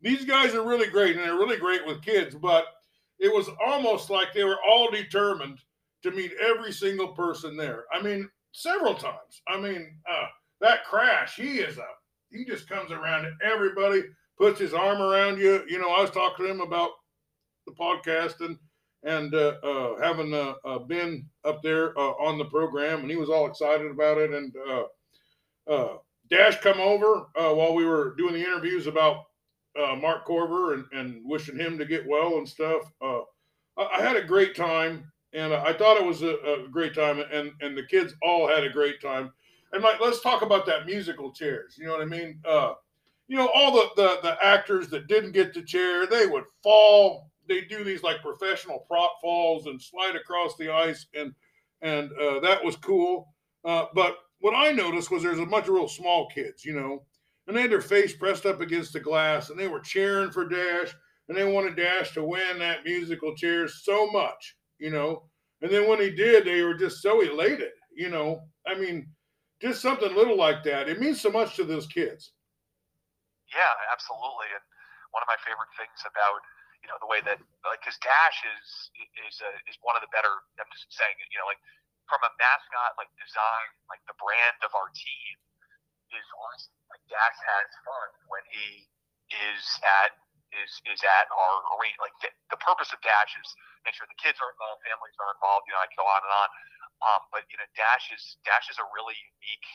These 0.00 0.24
guys 0.24 0.54
are 0.54 0.66
really 0.66 0.88
great 0.88 1.16
and 1.16 1.24
they're 1.24 1.36
really 1.36 1.56
great 1.56 1.86
with 1.86 2.02
kids, 2.02 2.34
but 2.34 2.64
it 3.20 3.32
was 3.32 3.48
almost 3.64 4.10
like 4.10 4.34
they 4.34 4.42
were 4.42 4.58
all 4.68 4.90
determined 4.90 5.60
to 6.02 6.10
meet 6.10 6.32
every 6.40 6.72
single 6.72 7.08
person 7.08 7.56
there. 7.56 7.84
I 7.92 8.02
mean, 8.02 8.28
several 8.52 8.94
times. 8.94 9.42
I 9.48 9.58
mean, 9.58 9.98
uh, 10.08 10.26
that 10.60 10.84
crash, 10.84 11.36
he 11.36 11.58
is 11.58 11.78
a 11.78 11.86
he 12.30 12.44
just 12.44 12.68
comes 12.68 12.90
around 12.90 13.24
to 13.24 13.32
everybody, 13.44 14.02
puts 14.38 14.58
his 14.58 14.72
arm 14.72 15.02
around 15.02 15.38
you. 15.38 15.64
You 15.68 15.78
know, 15.78 15.90
I 15.90 16.00
was 16.00 16.10
talking 16.10 16.46
to 16.46 16.50
him 16.50 16.60
about 16.60 16.90
the 17.66 17.72
podcast 17.72 18.40
and 18.40 18.56
and 19.04 19.34
uh, 19.34 19.56
uh, 19.64 20.00
having 20.00 20.32
uh, 20.32 20.54
uh 20.64 20.78
been 20.78 21.26
up 21.44 21.62
there 21.62 21.98
uh, 21.98 22.12
on 22.12 22.38
the 22.38 22.44
program, 22.44 23.00
and 23.00 23.10
he 23.10 23.16
was 23.16 23.28
all 23.28 23.46
excited 23.46 23.90
about 23.90 24.18
it. 24.18 24.32
And 24.32 24.54
uh, 25.68 25.96
Dash 26.30 26.60
come 26.60 26.80
over 26.80 27.26
while 27.34 27.74
we 27.74 27.84
were 27.84 28.14
doing 28.16 28.34
the 28.34 28.40
interviews 28.40 28.86
about 28.86 29.24
Mark 29.76 30.24
Corver 30.24 30.74
and, 30.74 30.84
and 30.92 31.20
wishing 31.24 31.58
him 31.58 31.78
to 31.78 31.84
get 31.84 32.06
well 32.06 32.38
and 32.38 32.48
stuff. 32.48 32.82
I, 33.02 33.22
I 33.76 34.00
had 34.00 34.16
a 34.16 34.24
great 34.24 34.54
time 34.54 35.10
and 35.32 35.54
I 35.54 35.72
thought 35.72 35.96
it 35.96 36.04
was 36.04 36.22
a, 36.22 36.34
a, 36.34 36.68
great 36.70 36.94
time, 36.94 37.20
and 37.32 37.52
and 37.60 37.76
the 37.76 37.84
kids 37.84 38.14
all 38.22 38.48
had 38.48 38.64
a 38.64 38.70
great 38.70 39.00
time. 39.00 39.32
And 39.72 39.82
like, 39.82 40.00
let's 40.00 40.20
talk 40.20 40.42
about 40.42 40.66
that 40.66 40.86
musical 40.86 41.32
chairs. 41.32 41.76
You 41.78 41.86
know 41.86 41.92
what 41.92 42.02
I 42.02 42.06
mean? 42.06 42.40
Uh, 42.44 42.74
you 43.28 43.36
know, 43.38 43.50
all 43.54 43.72
the, 43.72 43.88
the 43.96 44.18
the 44.22 44.44
actors 44.44 44.88
that 44.88 45.06
didn't 45.06 45.32
get 45.32 45.54
the 45.54 45.62
chair, 45.62 46.06
they 46.06 46.26
would 46.26 46.44
fall. 46.62 47.30
They 47.48 47.62
do 47.62 47.82
these 47.82 48.02
like 48.02 48.22
professional 48.22 48.80
prop 48.80 49.12
falls 49.20 49.66
and 49.66 49.80
slide 49.80 50.16
across 50.16 50.56
the 50.56 50.72
ice, 50.72 51.06
and 51.14 51.32
and 51.80 52.12
uh, 52.12 52.40
that 52.40 52.62
was 52.62 52.76
cool. 52.76 53.32
Uh, 53.64 53.86
but 53.94 54.18
what 54.40 54.54
I 54.54 54.72
noticed 54.72 55.10
was 55.10 55.22
there's 55.22 55.38
a 55.38 55.46
bunch 55.46 55.68
of 55.68 55.74
real 55.74 55.88
small 55.88 56.28
kids, 56.28 56.64
you 56.64 56.74
know, 56.74 57.04
and 57.46 57.56
they 57.56 57.62
had 57.62 57.70
their 57.70 57.80
face 57.80 58.14
pressed 58.14 58.44
up 58.44 58.60
against 58.60 58.92
the 58.92 59.00
glass, 59.00 59.48
and 59.48 59.58
they 59.58 59.68
were 59.68 59.80
cheering 59.80 60.30
for 60.30 60.46
Dash, 60.46 60.94
and 61.28 61.38
they 61.38 61.50
wanted 61.50 61.76
Dash 61.76 62.12
to 62.14 62.24
win 62.24 62.58
that 62.58 62.84
musical 62.84 63.34
chairs 63.34 63.80
so 63.84 64.10
much 64.10 64.56
you 64.82 64.90
know. 64.90 65.30
And 65.62 65.70
then 65.70 65.86
when 65.86 66.02
he 66.02 66.10
did, 66.10 66.42
they 66.42 66.66
were 66.66 66.74
just 66.74 66.98
so 66.98 67.22
elated, 67.22 67.70
you 67.94 68.10
know. 68.10 68.42
I 68.66 68.74
mean, 68.74 69.06
just 69.62 69.78
something 69.78 70.10
little 70.10 70.34
like 70.34 70.66
that. 70.66 70.90
It 70.90 70.98
means 70.98 71.22
so 71.22 71.30
much 71.30 71.54
to 71.54 71.62
those 71.62 71.86
kids. 71.86 72.34
Yeah, 73.54 73.70
absolutely. 73.94 74.50
And 74.50 74.64
one 75.14 75.22
of 75.22 75.30
my 75.30 75.38
favorite 75.46 75.70
things 75.78 76.02
about 76.02 76.42
you 76.82 76.90
know 76.90 76.98
the 76.98 77.06
way 77.06 77.22
that 77.22 77.38
like 77.62 77.78
because 77.78 77.94
Dash 78.02 78.42
is 78.42 78.90
is 79.30 79.38
a, 79.38 79.50
is 79.70 79.78
one 79.86 79.94
of 79.94 80.02
the 80.02 80.10
better. 80.10 80.34
I'm 80.58 80.66
just 80.74 80.90
saying 80.90 81.14
it. 81.14 81.30
you 81.30 81.38
know 81.38 81.46
like 81.46 81.62
from 82.10 82.18
a 82.26 82.32
mascot 82.42 82.98
like 82.98 83.06
design 83.14 83.68
like 83.86 84.02
the 84.10 84.18
brand 84.18 84.58
of 84.66 84.74
our 84.74 84.90
team 84.90 85.34
is 86.10 86.26
awesome. 86.34 86.74
Like 86.90 87.06
Dash 87.06 87.38
has 87.38 87.70
fun 87.86 88.08
when 88.26 88.42
he 88.50 88.90
is 89.30 89.62
at 90.02 90.18
is 90.52 90.72
is 90.88 91.00
at 91.02 91.26
our 91.32 91.56
arena. 91.78 91.96
Like 92.00 92.16
the, 92.20 92.30
the 92.52 92.60
purpose 92.60 92.92
of 92.92 93.00
Dash 93.00 93.32
is 93.36 93.48
make 93.84 93.96
sure 93.96 94.06
the 94.06 94.20
kids 94.20 94.38
are 94.38 94.50
involved, 94.52 94.84
families 94.84 95.16
are 95.18 95.32
involved. 95.32 95.64
You 95.68 95.74
know, 95.76 95.82
I 95.82 95.88
go 95.96 96.04
on 96.04 96.20
and 96.22 96.34
on. 96.34 96.48
Um, 97.02 97.22
but 97.34 97.42
you 97.50 97.58
know, 97.58 97.66
Dash 97.74 98.12
is 98.12 98.38
Dash 98.46 98.68
is 98.70 98.78
a 98.78 98.86
really 98.92 99.16
unique 99.16 99.68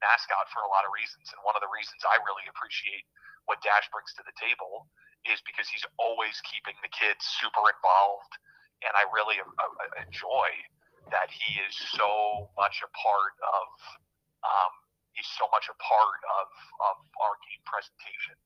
mascot 0.00 0.50
for 0.50 0.64
a 0.66 0.70
lot 0.70 0.82
of 0.86 0.90
reasons, 0.94 1.30
and 1.30 1.38
one 1.46 1.54
of 1.54 1.62
the 1.62 1.70
reasons 1.70 2.02
I 2.02 2.18
really 2.26 2.46
appreciate 2.50 3.06
what 3.46 3.62
Dash 3.62 3.86
brings 3.90 4.14
to 4.18 4.24
the 4.24 4.34
table 4.38 4.88
is 5.26 5.38
because 5.46 5.70
he's 5.70 5.86
always 5.98 6.38
keeping 6.42 6.74
the 6.82 6.90
kids 6.90 7.22
super 7.38 7.62
involved, 7.70 8.32
and 8.82 8.90
I 8.98 9.06
really 9.14 9.38
uh, 9.38 10.02
enjoy 10.02 10.48
that 11.10 11.30
he 11.30 11.58
is 11.62 11.74
so 11.94 12.50
much 12.58 12.82
a 12.82 12.90
part 12.90 13.34
of. 13.42 13.66
Um, 14.42 14.72
he's 15.14 15.28
so 15.36 15.46
much 15.52 15.68
a 15.68 15.76
part 15.76 16.20
of, 16.40 16.48
of 16.88 16.96
our 17.20 17.36
game 17.44 17.62
presentation. 17.68 18.36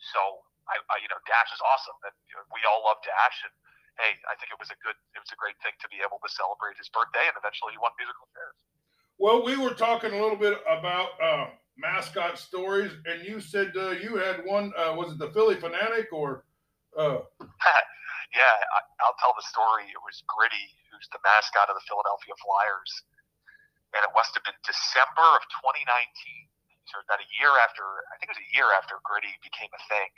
So 0.00 0.20
I, 0.68 0.76
I, 0.90 0.96
you 1.00 1.08
know, 1.08 1.20
Dash 1.24 1.50
is 1.54 1.62
awesome, 1.62 1.98
and 2.06 2.14
we 2.52 2.60
all 2.66 2.82
love 2.84 2.98
Dash. 3.06 3.38
And 3.46 3.54
hey, 4.02 4.12
I 4.28 4.34
think 4.38 4.52
it 4.52 4.60
was 4.60 4.68
a 4.68 4.78
good, 4.82 4.96
it 5.14 5.20
was 5.22 5.30
a 5.32 5.38
great 5.38 5.56
thing 5.62 5.74
to 5.80 5.88
be 5.88 6.02
able 6.02 6.20
to 6.20 6.30
celebrate 6.30 6.76
his 6.76 6.90
birthday, 6.90 7.24
and 7.26 7.36
eventually 7.38 7.74
he 7.74 7.80
won 7.80 7.94
musical 7.96 8.26
chairs. 8.34 8.56
Well, 9.16 9.40
we 9.40 9.56
were 9.56 9.72
talking 9.72 10.12
a 10.12 10.20
little 10.20 10.36
bit 10.36 10.60
about 10.68 11.16
uh, 11.16 11.48
mascot 11.78 12.36
stories, 12.36 12.92
and 13.08 13.24
you 13.24 13.40
said 13.40 13.72
uh, 13.72 13.96
you 13.96 14.20
had 14.20 14.44
one. 14.44 14.74
Uh, 14.76 14.92
was 14.92 15.12
it 15.14 15.18
the 15.18 15.32
Phillie 15.32 15.56
Phanatic 15.56 16.12
or? 16.12 16.44
Uh? 16.92 17.24
yeah, 18.36 18.54
I, 18.76 18.80
I'll 19.04 19.16
tell 19.20 19.32
the 19.32 19.46
story. 19.48 19.88
It 19.88 20.02
was 20.04 20.20
Gritty, 20.28 20.68
who's 20.92 21.08
the 21.12 21.22
mascot 21.24 21.72
of 21.72 21.76
the 21.76 21.86
Philadelphia 21.88 22.36
Flyers, 22.44 22.92
and 23.96 24.04
it 24.04 24.12
must 24.12 24.36
have 24.36 24.44
been 24.44 24.58
December 24.64 25.28
of 25.36 25.44
2019. 25.64 25.88
So 26.90 27.02
about 27.02 27.22
a 27.22 27.28
year 27.34 27.50
after, 27.62 27.82
I 28.12 28.18
think 28.18 28.30
it 28.30 28.38
was 28.38 28.44
a 28.46 28.52
year 28.54 28.70
after 28.74 28.98
Gritty 29.02 29.34
became 29.42 29.70
a 29.74 29.82
thing 29.90 30.10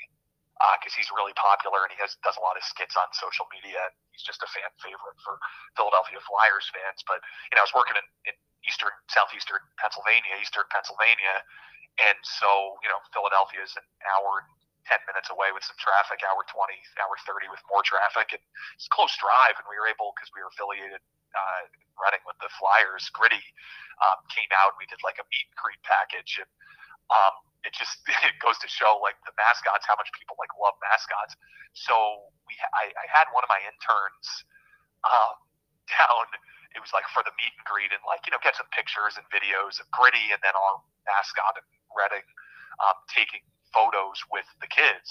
because 0.83 0.95
uh, 0.95 0.99
he's 0.99 1.09
really 1.15 1.35
popular 1.39 1.87
and 1.87 1.91
he 1.95 1.99
has 2.03 2.19
does 2.27 2.35
a 2.35 2.43
lot 2.43 2.59
of 2.59 2.67
skits 2.67 2.99
on 2.99 3.07
social 3.15 3.47
media. 3.55 3.79
He's 4.11 4.27
just 4.27 4.43
a 4.43 4.49
fan 4.51 4.69
favorite 4.83 5.19
for 5.23 5.39
Philadelphia 5.79 6.19
Flyers 6.27 6.67
fans. 6.75 7.01
But 7.07 7.23
you 7.51 7.55
know, 7.57 7.63
I 7.63 7.67
was 7.67 7.77
working 7.79 7.95
in, 7.95 8.07
in 8.27 8.35
eastern, 8.67 8.91
southeastern 9.07 9.63
Pennsylvania, 9.79 10.35
eastern 10.43 10.67
Pennsylvania, 10.75 11.47
and 12.03 12.19
so 12.27 12.75
you 12.83 12.91
know, 12.91 12.99
Philadelphia 13.15 13.63
is 13.63 13.75
an 13.79 13.87
hour 14.11 14.43
and 14.43 14.51
ten 14.89 15.01
minutes 15.05 15.29
away 15.29 15.53
with 15.53 15.63
some 15.63 15.77
traffic, 15.77 16.25
hour 16.25 16.43
twenty, 16.49 16.81
hour 16.99 17.15
thirty 17.29 17.47
with 17.53 17.61
more 17.69 17.85
traffic, 17.85 18.33
and 18.33 18.43
it's 18.75 18.89
a 18.89 18.93
close 18.93 19.13
drive. 19.21 19.61
And 19.61 19.69
we 19.69 19.77
were 19.77 19.87
able 19.87 20.17
because 20.17 20.33
we 20.33 20.41
were 20.41 20.51
affiliated 20.51 21.05
uh, 21.37 21.63
running 22.01 22.25
with 22.25 22.41
the 22.41 22.49
Flyers. 22.57 23.07
Gritty 23.13 23.45
um, 24.01 24.19
came 24.33 24.49
out. 24.57 24.75
We 24.81 24.89
did 24.89 25.05
like 25.05 25.21
a 25.21 25.27
meet 25.29 25.47
and 25.53 25.59
greet 25.61 25.81
package 25.85 26.41
and. 26.41 26.51
Um, 27.09 27.41
it 27.67 27.75
just 27.75 27.99
it 28.29 28.37
goes 28.39 28.59
to 28.63 28.69
show 28.71 29.01
like 29.03 29.19
the 29.27 29.35
mascots 29.35 29.89
how 29.89 29.97
much 29.99 30.11
people 30.15 30.39
like 30.39 30.53
love 30.57 30.77
mascots. 30.79 31.35
So 31.75 31.95
we 32.47 32.55
I, 32.75 32.93
I 32.95 33.07
had 33.11 33.27
one 33.35 33.43
of 33.43 33.51
my 33.51 33.59
interns 33.65 34.27
um, 35.03 35.37
down. 35.99 36.27
It 36.77 36.85
was 36.85 36.93
like 36.93 37.09
for 37.11 37.25
the 37.25 37.33
meet 37.41 37.51
and 37.57 37.65
greet 37.65 37.91
and 37.91 38.03
like 38.05 38.23
you 38.29 38.31
know 38.31 38.41
get 38.45 38.55
some 38.55 38.69
pictures 38.71 39.17
and 39.17 39.25
videos 39.33 39.81
of 39.81 39.89
Gritty 39.91 40.31
and 40.31 40.41
then 40.45 40.53
our 40.55 40.85
mascot 41.09 41.57
and 41.59 41.67
Reading 41.97 42.27
um, 42.85 42.97
taking 43.09 43.43
photos 43.75 44.19
with 44.33 44.47
the 44.61 44.71
kids 44.71 45.09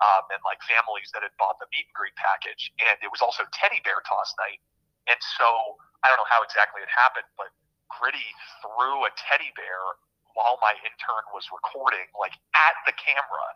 um, 0.00 0.24
and 0.34 0.40
like 0.42 0.60
families 0.66 1.10
that 1.14 1.22
had 1.22 1.34
bought 1.38 1.58
the 1.62 1.68
meet 1.70 1.86
and 1.86 1.96
greet 1.96 2.16
package. 2.18 2.72
And 2.82 2.98
it 3.00 3.10
was 3.10 3.22
also 3.22 3.46
teddy 3.54 3.80
bear 3.82 4.02
toss 4.04 4.34
night. 4.40 4.60
And 5.06 5.20
so 5.38 5.78
I 6.02 6.10
don't 6.10 6.18
know 6.20 6.30
how 6.30 6.42
exactly 6.44 6.80
it 6.80 6.90
happened, 6.90 7.28
but 7.36 7.52
Gritty 7.92 8.30
threw 8.64 9.04
a 9.04 9.12
teddy 9.14 9.52
bear 9.54 9.82
while 10.34 10.58
my 10.58 10.74
intern 10.82 11.24
was 11.30 11.46
recording, 11.54 12.10
like 12.18 12.34
at 12.58 12.76
the 12.88 12.94
camera, 12.98 13.46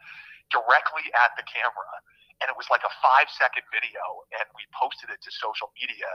directly 0.55 1.11
at 1.13 1.35
the 1.35 1.45
camera. 1.49 1.91
And 2.39 2.47
it 2.47 2.55
was 2.55 2.71
like 2.71 2.87
a 2.87 2.93
five 3.03 3.27
second 3.35 3.67
video, 3.75 4.23
and 4.39 4.47
we 4.55 4.63
posted 4.71 5.11
it 5.11 5.19
to 5.27 5.31
social 5.35 5.75
media 5.75 6.07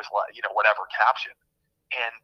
with, 0.00 0.08
like 0.08 0.32
you 0.32 0.40
know, 0.40 0.54
whatever 0.56 0.88
caption. 0.88 1.36
And 1.92 2.14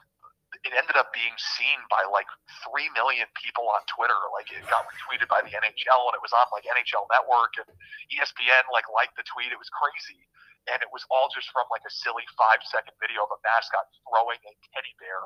it 0.62 0.73
ended 0.76 0.94
up 0.94 1.11
being 1.11 1.34
seen 1.58 1.78
by 1.90 2.06
like 2.06 2.28
3 2.70 2.87
million 2.94 3.26
people 3.34 3.66
on 3.73 3.82
Twitter. 3.90 4.16
Like 4.30 4.49
it 4.54 4.62
got 4.70 4.87
retweeted 4.87 5.26
by 5.26 5.42
the 5.42 5.50
NHL 5.50 6.00
and 6.11 6.14
it 6.14 6.23
was 6.23 6.34
on 6.37 6.46
like 6.54 6.68
NHL 6.68 7.11
Network 7.11 7.58
and 7.58 7.68
ESPN 8.14 8.64
like 8.70 8.87
liked 8.92 9.18
the 9.18 9.26
tweet. 9.26 9.50
It 9.50 9.58
was 9.58 9.70
crazy. 9.73 10.23
And 10.70 10.80
it 10.80 10.88
was 10.88 11.04
all 11.12 11.28
just 11.28 11.50
from 11.52 11.68
like 11.68 11.84
a 11.84 11.92
silly 11.92 12.25
five 12.38 12.62
second 12.64 12.96
video 13.02 13.26
of 13.26 13.34
a 13.34 13.40
mascot 13.44 13.90
throwing 14.06 14.40
a 14.40 14.52
teddy 14.73 14.94
bear 14.96 15.20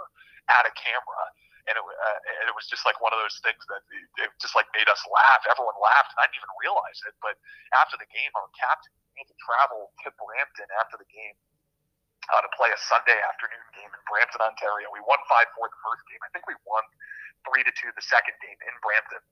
at 0.51 0.67
a 0.67 0.73
camera 0.75 1.23
and 1.69 1.77
it, 1.77 1.85
uh, 1.85 2.19
and 2.41 2.47
it 2.49 2.57
was 2.57 2.65
just 2.65 2.89
like 2.89 2.97
one 3.05 3.13
of 3.13 3.21
those 3.21 3.37
things 3.45 3.61
that 3.69 3.85
it, 3.93 4.09
it 4.25 4.31
just 4.41 4.57
like 4.57 4.65
made 4.73 4.89
us 4.89 5.05
laugh. 5.05 5.45
Everyone 5.45 5.77
laughed, 5.77 6.17
and 6.17 6.21
I 6.25 6.27
didn't 6.33 6.41
even 6.41 6.53
realize 6.65 6.99
it. 7.05 7.13
But 7.21 7.37
after 7.77 8.01
the 8.01 8.09
game, 8.09 8.33
our 8.33 8.49
captain 8.57 8.97
had 9.21 9.29
to 9.29 9.37
travel 9.37 9.93
to 10.05 10.09
Brampton 10.17 10.69
after 10.81 10.97
the 10.97 11.09
game 11.13 11.37
uh, 12.33 12.41
to 12.45 12.51
play 12.57 12.69
a 12.69 12.81
Sunday 12.89 13.17
afternoon 13.25 13.67
game 13.73 13.89
in 13.89 14.03
Brampton, 14.05 14.45
Ontario. 14.45 14.93
We 14.93 15.01
won 15.05 15.21
five 15.29 15.49
four 15.57 15.69
the 15.73 15.81
first 15.81 16.05
game. 16.09 16.21
I 16.21 16.31
think 16.33 16.45
we 16.45 16.57
won 16.69 16.85
three 17.49 17.65
to 17.65 17.73
two 17.73 17.91
the 17.97 18.05
second 18.05 18.37
game 18.45 18.59
in 18.61 18.75
Brampton. 18.85 19.23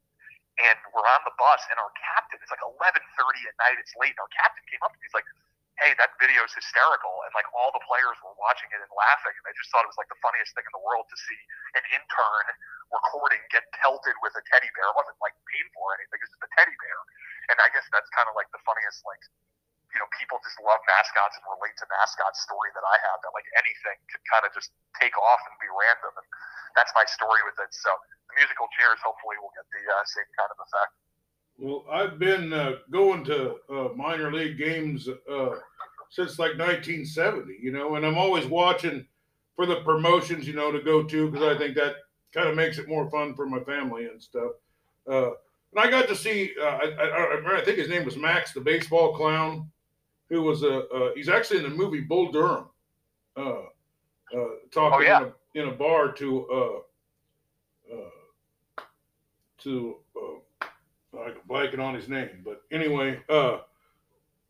And 0.57 0.79
we're 0.97 1.05
on 1.05 1.21
the 1.29 1.37
bus, 1.37 1.61
and 1.69 1.77
our 1.77 1.93
captain, 2.01 2.41
it's 2.41 2.49
like 2.49 2.65
11:30 2.65 2.97
at 3.45 3.57
night. 3.61 3.77
It's 3.77 3.93
late. 4.01 4.17
And 4.17 4.23
our 4.25 4.33
captain 4.33 4.65
came 4.73 4.81
up 4.81 4.97
and 4.97 5.01
he's 5.05 5.13
like, 5.13 5.29
hey, 5.77 5.93
that 6.01 6.17
video 6.17 6.41
is 6.49 6.53
hysterical. 6.57 7.21
And 7.29 7.33
like 7.37 7.45
all 7.53 7.69
the 7.77 7.85
players 7.85 8.17
were 8.25 8.33
watching 8.41 8.73
it 8.73 8.81
and 8.81 8.93
laughing. 8.97 9.37
And 9.37 9.45
I 9.45 9.53
just 9.53 9.69
thought 9.69 9.85
it 9.85 9.93
was 9.93 10.01
like 10.01 10.09
the 10.09 10.21
funniest 10.25 10.57
thing 10.57 10.65
in 10.65 10.73
the 10.73 10.81
world 10.81 11.05
to 11.13 11.17
see 11.21 11.41
an 11.77 11.85
intern 11.93 12.45
recording 12.89 13.43
get 13.53 13.69
pelted 13.77 14.17
with 14.25 14.33
a 14.41 14.43
teddy 14.49 14.73
bear. 14.73 14.89
It 14.89 14.97
wasn't 14.97 15.21
like 15.21 15.37
painful 15.53 15.85
or 15.85 15.93
anything, 16.01 16.19
it's 16.25 16.33
just 16.33 16.41
a 16.41 16.53
teddy 16.57 16.77
bear. 16.81 16.99
And 17.53 17.57
I 17.61 17.69
guess 17.77 17.85
that's 17.93 18.09
kind 18.17 18.27
of 18.27 18.35
like 18.35 18.49
the 18.51 18.63
funniest, 18.65 19.05
like, 19.07 19.23
you 19.95 19.99
know, 20.03 20.09
people 20.19 20.37
just 20.45 20.59
love 20.61 20.81
mascots 20.85 21.39
and 21.39 21.45
relate 21.47 21.75
to 21.81 21.87
mascots 21.89 22.43
story 22.45 22.71
that 22.77 22.85
I 22.85 22.97
have 23.11 23.19
that 23.25 23.33
like 23.33 23.49
anything 23.57 23.97
could 24.13 24.25
kind 24.29 24.45
of 24.45 24.53
just 24.53 24.75
take 24.99 25.15
off 25.17 25.41
and 25.49 25.55
be 25.63 25.71
random. 25.71 26.13
And 26.17 26.29
that's 26.77 26.93
my 26.93 27.07
story 27.09 27.41
with 27.49 27.57
it. 27.63 27.73
So 27.73 27.89
the 28.29 28.35
musical 28.37 28.69
chairs 28.77 29.01
hopefully 29.01 29.41
will 29.41 29.55
get 29.57 29.67
the 29.73 29.83
uh, 29.87 30.05
same 30.05 30.31
kind 30.37 30.51
of 30.53 30.59
effect. 30.61 30.93
Well, 31.57 31.81
I've 31.89 32.19
been 32.19 32.53
uh, 32.53 32.85
going 32.93 33.25
to 33.33 33.57
uh, 33.73 33.89
minor 33.97 34.29
league 34.33 34.59
games 34.59 35.09
uh, 35.09 35.57
since 36.11 36.39
like 36.39 36.59
1970, 36.61 37.57
you 37.61 37.73
know, 37.73 37.97
and 37.97 38.05
I'm 38.05 38.19
always 38.19 38.45
watching 38.47 39.07
for 39.57 39.65
the 39.65 39.81
promotions, 39.81 40.47
you 40.47 40.53
know, 40.53 40.71
to 40.71 40.81
go 40.81 41.03
to 41.03 41.31
because 41.31 41.57
I 41.57 41.59
think 41.59 41.75
that 41.77 41.97
kind 42.35 42.49
of 42.49 42.55
makes 42.55 42.79
it 42.79 42.89
more 42.89 43.09
fun 43.11 43.35
for 43.35 43.47
my 43.47 43.61
family 43.61 44.05
and 44.05 44.23
stuff. 44.23 44.53
Uh, 45.09 45.31
and 45.73 45.81
I 45.81 45.91
got 45.91 46.09
to 46.09 46.17
see, 46.17 46.53
uh, 46.61 46.65
I, 46.65 46.85
I, 46.91 47.59
I, 47.59 47.65
think 47.65 47.79
his 47.79 47.89
name 47.89 48.05
was 48.05 48.17
Max, 48.17 48.53
the 48.53 48.61
baseball 48.61 49.15
clown, 49.15 49.71
who 50.29 50.43
was 50.43 50.63
a, 50.63 50.89
uh, 50.89 51.11
he's 51.15 51.29
actually 51.29 51.59
in 51.59 51.65
the 51.65 51.77
movie 51.77 52.01
Bull 52.01 52.33
Durham, 52.33 52.67
talking 53.37 53.71
oh, 54.75 55.01
yeah. 55.01 55.19
in, 55.55 55.63
a, 55.63 55.63
in, 55.63 55.69
a, 55.69 55.77
bar 55.77 56.13
to, 56.13 56.83
to, 59.59 59.97
I'm 61.15 61.35
blanking 61.49 61.81
on 61.81 61.95
his 61.95 62.09
name, 62.09 62.43
but 62.45 62.63
anyway, 62.71 63.21
uh, 63.29 63.59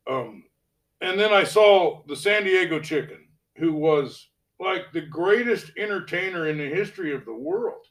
um, 0.09 0.43
and 1.01 1.19
then 1.19 1.33
I 1.33 1.43
saw 1.43 2.01
the 2.07 2.15
San 2.15 2.43
Diego 2.43 2.79
Chicken, 2.79 3.27
who 3.55 3.73
was 3.73 4.27
like 4.59 4.91
the 4.91 5.01
greatest 5.01 5.71
entertainer 5.77 6.47
in 6.47 6.57
the 6.57 6.67
history 6.67 7.13
of 7.13 7.25
the 7.25 7.33
world. 7.33 7.85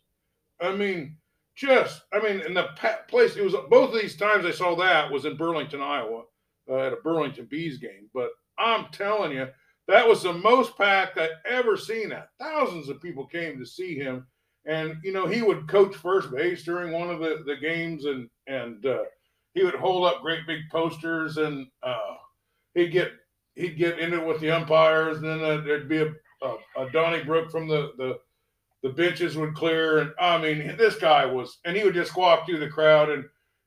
I 0.61 0.73
mean, 0.73 1.17
just, 1.55 2.03
I 2.13 2.21
mean, 2.21 2.41
in 2.41 2.55
the 2.55 2.69
place, 3.09 3.37
it 3.37 3.45
was 3.45 3.55
both 3.71 3.95
of 3.95 4.01
these 4.01 4.17
times 4.17 4.45
I 4.45 4.51
saw 4.51 4.75
that 4.77 5.11
was 5.11 5.25
in 5.25 5.37
Burlington, 5.37 5.81
Iowa, 5.81 6.25
uh, 6.71 6.79
at 6.79 6.93
a 6.93 6.97
Burlington 6.97 7.47
Bees 7.47 7.79
game. 7.79 8.09
But 8.15 8.31
I'm 8.59 8.87
telling 8.93 9.33
you, 9.33 9.49
that 9.89 10.07
was 10.07 10.23
the 10.23 10.33
most 10.33 10.77
packed 10.77 11.19
I've 11.19 11.31
ever 11.49 11.77
seen 11.77 12.09
that. 12.11 12.31
Thousands 12.41 12.89
of 12.89 13.01
people 13.01 13.27
came 13.27 13.59
to 13.59 13.67
see 13.67 13.97
him 13.97 14.27
and 14.67 14.97
you 15.03 15.13
know 15.13 15.27
he 15.27 15.43
would 15.43 15.69
coach 15.69 15.95
first 15.97 16.31
base 16.31 16.65
during 16.65 16.93
one 16.93 17.09
of 17.09 17.21
the, 17.21 17.43
the 17.47 17.57
games 17.57 18.05
and 18.05 18.29
and 18.47 18.85
uh, 18.85 19.05
he 19.55 19.65
would 19.65 19.75
hold 19.75 20.05
up 20.05 20.21
great 20.21 20.47
big 20.47 20.61
posters 20.71 21.39
and 21.39 21.67
uh, 21.83 22.15
he'd 22.75 22.91
get 22.91 23.13
he'd 23.55 23.79
get 23.79 23.99
into 23.99 24.21
it 24.21 24.27
with 24.27 24.41
the 24.41 24.51
umpires 24.51 25.19
and 25.19 25.27
then 25.27 25.43
uh, 25.43 25.61
there'd 25.63 25.89
be 25.89 26.03
a, 26.03 26.13
a, 26.43 26.57
a 26.85 26.91
Donnybrook 26.91 27.51
from 27.51 27.69
the, 27.69 27.93
the 27.97 28.19
the 28.83 28.91
benches 28.91 29.37
would 29.37 29.55
clear 29.55 29.99
and 29.99 30.13
I 30.21 30.39
mean 30.39 30.77
this 30.77 30.97
guy 30.97 31.25
was 31.25 31.59
and 31.65 31.77
he 31.77 31.85
would 31.85 31.95
just 31.95 32.17
walk 32.17 32.47
through 32.47 32.61
the 32.61 32.69
crowd 32.69 33.09
and 33.09 33.25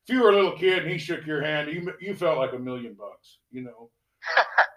if 0.10 0.16
you 0.16 0.24
were 0.24 0.32
a 0.32 0.36
little 0.36 0.58
kid 0.58 0.80
and 0.80 0.92
he 0.92 0.98
shook 0.98 1.26
your 1.26 1.42
hand 1.42 1.72
you 1.72 1.94
you 2.00 2.16
felt 2.16 2.38
like 2.38 2.54
a 2.54 2.60
million 2.60 2.94
bucks 2.94 3.40
you 3.52 3.62
know 3.62 3.90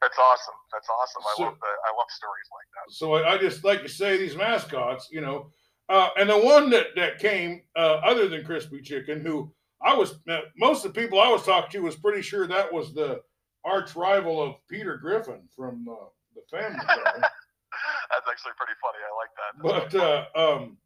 That's 0.00 0.18
awesome. 0.18 0.54
That's 0.72 0.88
awesome. 0.88 1.22
So, 1.36 1.42
I 1.44 1.46
love 1.46 1.58
the, 1.60 1.66
I 1.66 1.90
love 1.96 2.06
stories 2.08 2.48
like 2.52 2.68
that. 2.74 2.94
So 2.94 3.14
I, 3.14 3.34
I, 3.34 3.38
just 3.38 3.64
like 3.64 3.82
to 3.82 3.88
say 3.88 4.16
these 4.16 4.36
mascots, 4.36 5.08
you 5.10 5.20
know, 5.20 5.50
uh, 5.88 6.08
and 6.18 6.30
the 6.30 6.38
one 6.38 6.70
that 6.70 6.86
that 6.96 7.18
came 7.18 7.62
uh, 7.76 8.00
other 8.04 8.28
than 8.28 8.44
Crispy 8.44 8.80
Chicken, 8.80 9.20
who 9.24 9.52
I 9.82 9.94
was 9.94 10.14
uh, 10.28 10.40
most 10.56 10.84
of 10.84 10.94
the 10.94 11.00
people 11.00 11.20
I 11.20 11.28
was 11.28 11.44
talking 11.44 11.70
to 11.72 11.80
was 11.80 11.96
pretty 11.96 12.22
sure 12.22 12.46
that 12.46 12.72
was 12.72 12.94
the 12.94 13.20
arch 13.64 13.94
rival 13.96 14.42
of 14.42 14.54
Peter 14.68 14.96
Griffin 14.96 15.42
from 15.54 15.86
uh, 15.88 16.06
the 16.34 16.42
Family. 16.50 16.78
That's 16.86 18.26
actually 18.30 18.52
pretty 18.56 18.78
funny. 18.80 18.98
I 19.04 19.12
like 19.18 19.32
that. 19.36 19.90
That's 19.90 19.94
but 19.94 20.36
uh, 20.38 20.54
um, 20.54 20.76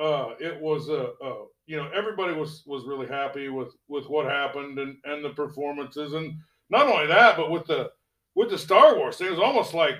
uh, 0.00 0.34
it 0.40 0.58
was 0.60 0.88
a, 0.88 1.12
uh, 1.22 1.44
you 1.66 1.76
know 1.76 1.90
everybody 1.94 2.32
was 2.32 2.62
was 2.66 2.84
really 2.84 3.06
happy 3.06 3.48
with 3.48 3.74
with 3.88 4.08
what 4.08 4.26
happened 4.26 4.78
and 4.78 4.96
and 5.04 5.24
the 5.24 5.30
performances 5.30 6.14
and 6.14 6.34
not 6.70 6.86
only 6.86 7.06
that 7.06 7.36
but 7.36 7.50
with 7.50 7.66
the 7.66 7.90
with 8.34 8.50
the 8.50 8.58
Star 8.58 8.96
Wars 8.96 9.16
thing 9.16 9.28
it 9.28 9.30
was 9.30 9.38
almost 9.38 9.74
like 9.74 9.96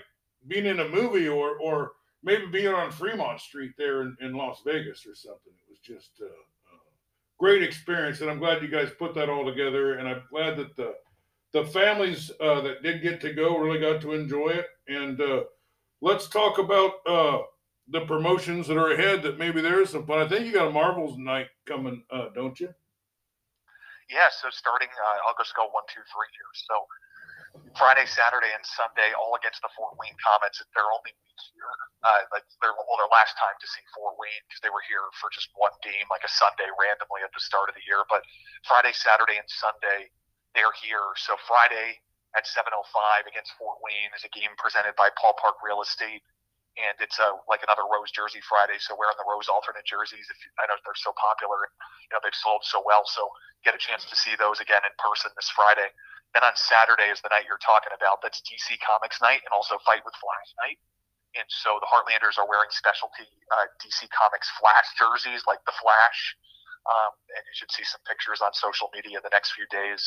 being 0.49 0.67
in 0.67 0.81
a 0.81 0.89
movie 0.89 1.29
or 1.29 1.59
or 1.59 1.93
maybe 2.23 2.47
being 2.47 2.69
on 2.69 2.91
Fremont 2.91 3.41
Street 3.41 3.73
there 3.79 4.03
in, 4.03 4.17
in 4.21 4.35
Las 4.35 4.63
Vegas 4.65 5.07
or 5.07 5.15
something. 5.15 5.53
It 5.53 5.71
was 5.71 5.79
just 5.79 6.21
a, 6.21 6.27
a 6.27 6.79
great 7.39 7.63
experience, 7.63 8.21
and 8.21 8.31
I'm 8.31 8.39
glad 8.39 8.63
you 8.63 8.69
guys 8.69 8.91
put 8.99 9.15
that 9.15 9.31
all 9.31 9.45
together. 9.45 9.95
And 9.95 10.09
I'm 10.09 10.23
glad 10.31 10.57
that 10.57 10.77
the 10.77 10.95
the 11.53 11.65
families 11.67 12.31
uh, 12.41 12.61
that 12.61 12.83
did 12.83 13.03
get 13.03 13.21
to 13.23 13.33
go 13.33 13.59
really 13.59 13.81
got 13.81 14.01
to 14.03 14.13
enjoy 14.13 14.51
it. 14.51 14.67
And 14.89 15.21
uh, 15.21 15.45
let's 16.01 16.29
talk 16.29 16.59
about 16.59 16.93
uh, 17.07 17.39
the 17.91 18.03
promotions 18.07 18.67
that 18.69 18.77
are 18.77 18.93
ahead. 18.93 19.23
That 19.23 19.39
maybe 19.39 19.61
there 19.61 19.83
is 19.83 19.91
some 19.91 20.07
fun. 20.07 20.19
I 20.19 20.29
think 20.29 20.47
you 20.47 20.53
got 20.53 20.69
a 20.69 20.73
Marvels 20.73 21.19
night 21.19 21.49
coming, 21.67 22.03
uh, 22.11 22.31
don't 22.35 22.59
you? 22.59 22.71
Yeah. 24.09 24.31
So 24.31 24.49
starting, 24.51 24.89
uh, 24.89 25.27
I'll 25.27 25.39
just 25.39 25.55
go 25.55 25.67
one, 25.71 25.85
two, 25.91 26.03
three 26.11 26.31
here. 26.35 26.53
So 26.55 26.87
Friday, 27.75 28.07
Saturday, 28.07 28.51
and 28.55 28.63
Sunday, 28.63 29.11
all 29.19 29.35
against 29.35 29.63
the 29.63 29.71
Fort 29.75 29.99
Wayne 29.99 30.15
Komets. 30.23 30.63
They're 30.75 30.87
only 30.87 31.15
here, 31.55 31.75
uh, 32.07 32.23
like 32.31 32.47
their 32.63 32.75
well, 32.75 32.99
their 32.99 33.11
last 33.11 33.35
time 33.39 33.57
to 33.59 33.67
see 33.67 33.83
Fort 33.95 34.15
Wayne 34.19 34.43
because 34.47 34.63
they 34.63 34.71
were 34.71 34.85
here 34.87 35.03
for 35.19 35.31
just 35.35 35.51
one 35.59 35.75
game, 35.83 36.07
like 36.11 36.23
a 36.23 36.31
Sunday, 36.31 36.71
randomly 36.79 37.27
at 37.27 37.35
the 37.35 37.43
start 37.43 37.71
of 37.71 37.75
the 37.75 37.85
year. 37.87 38.07
But 38.07 38.23
Friday, 38.67 38.95
Saturday, 38.95 39.39
and 39.39 39.49
Sunday, 39.51 40.11
they're 40.55 40.75
here. 40.79 41.15
So 41.19 41.35
Friday 41.47 41.99
at 42.39 42.47
7:05 42.47 43.27
against 43.27 43.55
Fort 43.59 43.83
Wayne 43.83 44.15
is 44.15 44.23
a 44.23 44.31
game 44.31 44.55
presented 44.59 44.95
by 44.95 45.11
Paul 45.19 45.35
Park 45.35 45.59
Real 45.63 45.83
Estate, 45.83 46.23
and 46.81 46.97
it's 46.99 47.21
a 47.21 47.37
like 47.47 47.61
another 47.61 47.85
Rose 47.85 48.11
Jersey 48.11 48.41
Friday. 48.45 48.81
So 48.81 48.97
wearing 48.97 49.17
the 49.21 49.29
Rose 49.29 49.53
alternate 49.53 49.85
jerseys, 49.85 50.27
if 50.27 50.39
you, 50.41 50.51
I 50.57 50.67
know 50.67 50.77
they're 50.83 50.99
so 50.99 51.13
popular 51.15 51.69
and 51.69 51.73
you 52.09 52.13
know 52.17 52.21
they've 52.25 52.37
sold 52.37 52.65
so 52.65 52.81
well, 52.83 53.05
so 53.05 53.29
get 53.63 53.77
a 53.77 53.81
chance 53.81 54.09
to 54.09 54.17
see 54.17 54.35
those 54.41 54.59
again 54.59 54.83
in 54.83 54.95
person 54.97 55.31
this 55.37 55.53
Friday. 55.53 55.93
Then 56.33 56.47
on 56.47 56.55
Saturday 56.55 57.11
is 57.11 57.19
the 57.21 57.31
night 57.31 57.45
you're 57.51 57.63
talking 57.63 57.91
about. 57.91 58.23
That's 58.23 58.39
DC 58.47 58.79
Comics 58.81 59.19
night 59.19 59.43
and 59.43 59.51
also 59.51 59.83
Fight 59.83 60.07
with 60.07 60.15
Flash 60.17 60.51
night. 60.63 60.79
And 61.35 61.47
so 61.47 61.79
the 61.79 61.87
Heartlanders 61.91 62.39
are 62.39 62.47
wearing 62.47 62.71
specialty 62.75 63.27
uh, 63.51 63.67
DC 63.79 64.07
Comics 64.11 64.51
Flash 64.59 64.89
jerseys 64.99 65.47
like 65.47 65.63
the 65.67 65.75
Flash. 65.79 66.21
Um, 66.87 67.13
and 67.35 67.43
you 67.47 67.55
should 67.55 67.71
see 67.71 67.87
some 67.87 68.03
pictures 68.07 68.43
on 68.43 68.55
social 68.55 68.91
media 68.95 69.23
the 69.23 69.31
next 69.31 69.55
few 69.55 69.67
days. 69.71 70.03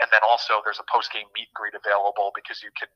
And 0.00 0.08
then 0.12 0.24
also 0.24 0.64
there's 0.64 0.80
a 0.80 0.88
post 0.88 1.12
game 1.12 1.28
meet 1.36 1.48
and 1.52 1.56
greet 1.56 1.76
available 1.76 2.32
because 2.32 2.64
you 2.64 2.72
can, 2.76 2.88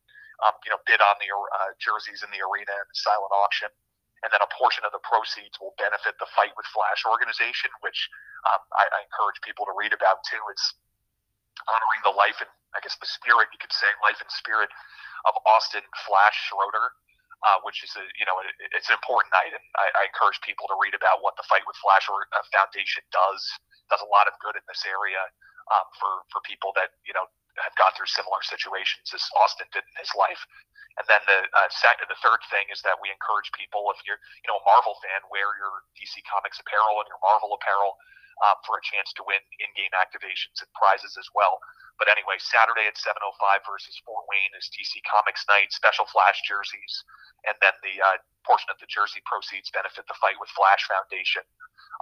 um, 0.45 0.55
you 0.65 0.71
know, 0.71 0.81
bid 0.85 1.01
on 1.01 1.17
the 1.19 1.29
uh, 1.33 1.73
jerseys 1.81 2.21
in 2.21 2.31
the 2.31 2.45
arena 2.45 2.73
and 2.73 2.89
silent 2.93 3.33
auction. 3.33 3.73
And 4.25 4.33
then 4.33 4.41
a 4.41 4.49
portion 4.57 4.89
of 4.89 4.93
the 4.97 5.05
proceeds 5.05 5.61
will 5.61 5.77
benefit 5.77 6.17
the 6.17 6.29
Fight 6.33 6.57
with 6.57 6.65
Flash 6.73 7.05
organization, 7.05 7.69
which 7.85 8.09
um, 8.49 8.65
I, 8.73 8.89
I 8.89 8.99
encourage 9.05 9.37
people 9.45 9.69
to 9.69 9.75
read 9.77 9.93
about 9.93 10.25
too. 10.25 10.41
It's 10.49 10.73
honoring 11.69 12.03
the 12.09 12.17
life 12.17 12.41
and 12.41 12.49
I 12.75 12.83
guess 12.83 12.99
the 12.99 13.07
spirit, 13.07 13.53
you 13.55 13.61
could 13.63 13.73
say, 13.73 13.87
life 14.03 14.19
and 14.19 14.31
spirit 14.35 14.69
of 15.31 15.39
Austin 15.47 15.87
Flash 16.05 16.35
Schroeder, 16.51 16.91
uh, 17.47 17.63
which 17.63 17.87
is 17.87 17.95
a 17.95 18.05
you 18.19 18.27
know 18.27 18.41
it, 18.43 18.51
it's 18.75 18.91
an 18.91 18.99
important 18.99 19.31
night, 19.31 19.55
and 19.55 19.65
I, 19.79 19.87
I, 19.95 20.03
encourage 20.11 20.41
people 20.43 20.67
to 20.73 20.77
read 20.81 20.97
about 20.97 21.23
what 21.23 21.39
the 21.39 21.47
Fight 21.47 21.63
with 21.69 21.79
Flash 21.79 22.09
uh, 22.09 22.45
Foundation 22.51 23.05
does. 23.13 23.41
Does 23.93 24.03
a 24.03 24.11
lot 24.11 24.27
of 24.27 24.35
good 24.41 24.57
in 24.57 24.65
this 24.67 24.83
area 24.89 25.23
um, 25.71 25.87
for 26.01 26.25
for 26.33 26.41
people 26.43 26.73
that 26.75 26.97
you 27.07 27.15
know 27.15 27.29
have 27.63 27.75
gone 27.79 27.95
through 27.95 28.11
similar 28.11 28.43
situations 28.43 29.11
as 29.15 29.23
Austin 29.39 29.69
did 29.71 29.87
in 29.87 29.97
his 29.99 30.11
life. 30.19 30.43
And 30.99 31.07
then 31.11 31.23
the 31.27 31.43
uh, 31.51 31.71
second, 31.75 32.07
the 32.07 32.19
third 32.23 32.43
thing 32.51 32.71
is 32.71 32.79
that 32.87 33.03
we 33.03 33.11
encourage 33.11 33.51
people 33.55 33.91
if 33.91 33.99
you're 34.07 34.19
you 34.43 34.49
know 34.51 34.63
a 34.63 34.67
Marvel 34.67 34.95
fan, 35.03 35.27
wear 35.31 35.51
your 35.59 35.83
DC 35.99 36.23
Comics 36.27 36.63
apparel 36.63 37.03
and 37.03 37.11
your 37.11 37.19
Marvel 37.23 37.51
apparel 37.55 37.99
um, 38.47 38.59
for 38.67 38.79
a 38.79 38.83
chance 38.83 39.15
to 39.15 39.27
win 39.27 39.43
in-game 39.63 39.95
activations 39.95 40.59
and 40.63 40.71
prizes 40.75 41.15
as 41.19 41.27
well. 41.35 41.59
But 41.99 42.11
anyway, 42.11 42.39
Saturday 42.43 42.91
at 42.91 42.99
7:05 42.99 43.63
versus 43.67 43.95
Fort 44.03 44.27
Wayne 44.27 44.55
is 44.59 44.71
DC 44.75 44.99
Comics 45.07 45.47
night, 45.47 45.71
special 45.71 46.07
Flash 46.11 46.43
jerseys, 46.47 46.95
and 47.47 47.55
then 47.63 47.75
the 47.83 47.99
uh, 48.03 48.19
portion 48.43 48.71
of 48.71 48.79
the 48.83 48.91
jersey 48.91 49.23
proceeds 49.27 49.71
benefit 49.71 50.07
the 50.11 50.19
Fight 50.19 50.39
with 50.43 50.51
Flash 50.55 50.87
Foundation 50.91 51.43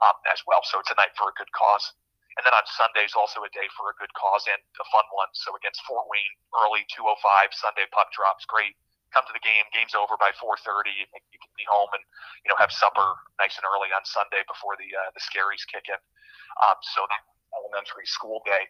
um, 0.01 0.17
as 0.33 0.41
well. 0.49 0.65
So 0.65 0.81
it's 0.81 0.93
a 0.93 0.97
night 0.97 1.13
for 1.17 1.29
a 1.29 1.37
good 1.37 1.53
cause. 1.53 1.93
And 2.39 2.43
then 2.49 2.57
on 2.57 2.65
Sundays, 2.65 3.13
also 3.13 3.45
a 3.45 3.51
day 3.53 3.69
for 3.77 3.93
a 3.93 3.97
good 4.01 4.13
cause 4.17 4.49
and 4.49 4.61
a 4.81 4.87
fun 4.89 5.05
one. 5.13 5.29
So 5.37 5.53
against 5.53 5.85
Fort 5.85 6.09
Wayne, 6.09 6.35
early 6.65 6.89
2:05 6.89 7.53
Sunday 7.53 7.85
puck 7.93 8.09
drops, 8.13 8.49
great 8.49 8.77
come 9.13 9.29
to 9.29 9.35
the 9.37 9.45
game. 9.45 9.69
Game's 9.77 9.93
over 9.93 10.17
by 10.17 10.33
4:30. 10.41 10.89
You, 10.97 11.05
you 11.31 11.39
can 11.39 11.53
be 11.55 11.69
home 11.69 11.93
and 11.93 12.03
you 12.43 12.49
know 12.49 12.57
have 12.57 12.73
supper 12.73 13.05
nice 13.37 13.55
and 13.61 13.69
early 13.69 13.93
on 13.93 14.03
Sunday 14.09 14.41
before 14.49 14.75
the 14.81 14.89
uh, 14.89 15.13
the 15.13 15.21
scaries 15.21 15.63
kick 15.69 15.87
in. 15.93 16.01
Um, 16.65 16.81
so 16.81 17.05
that 17.07 17.23
elementary 17.53 18.09
school 18.09 18.41
day, 18.49 18.69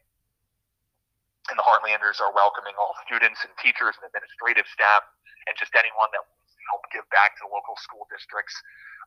and 1.48 1.56
the 1.56 1.66
Heartlanders 1.66 2.18
are 2.18 2.34
welcoming 2.34 2.74
all 2.76 2.94
students 3.06 3.46
and 3.46 3.54
teachers 3.62 3.94
and 4.02 4.10
administrative 4.10 4.66
staff 4.66 5.06
and 5.46 5.54
just 5.58 5.74
anyone 5.78 6.10
that 6.14 6.22
wants 6.22 6.54
to 6.54 6.62
help 6.70 6.82
give 6.90 7.06
back 7.14 7.38
to 7.38 7.46
the 7.46 7.50
local 7.50 7.78
school 7.78 8.06
districts. 8.10 8.54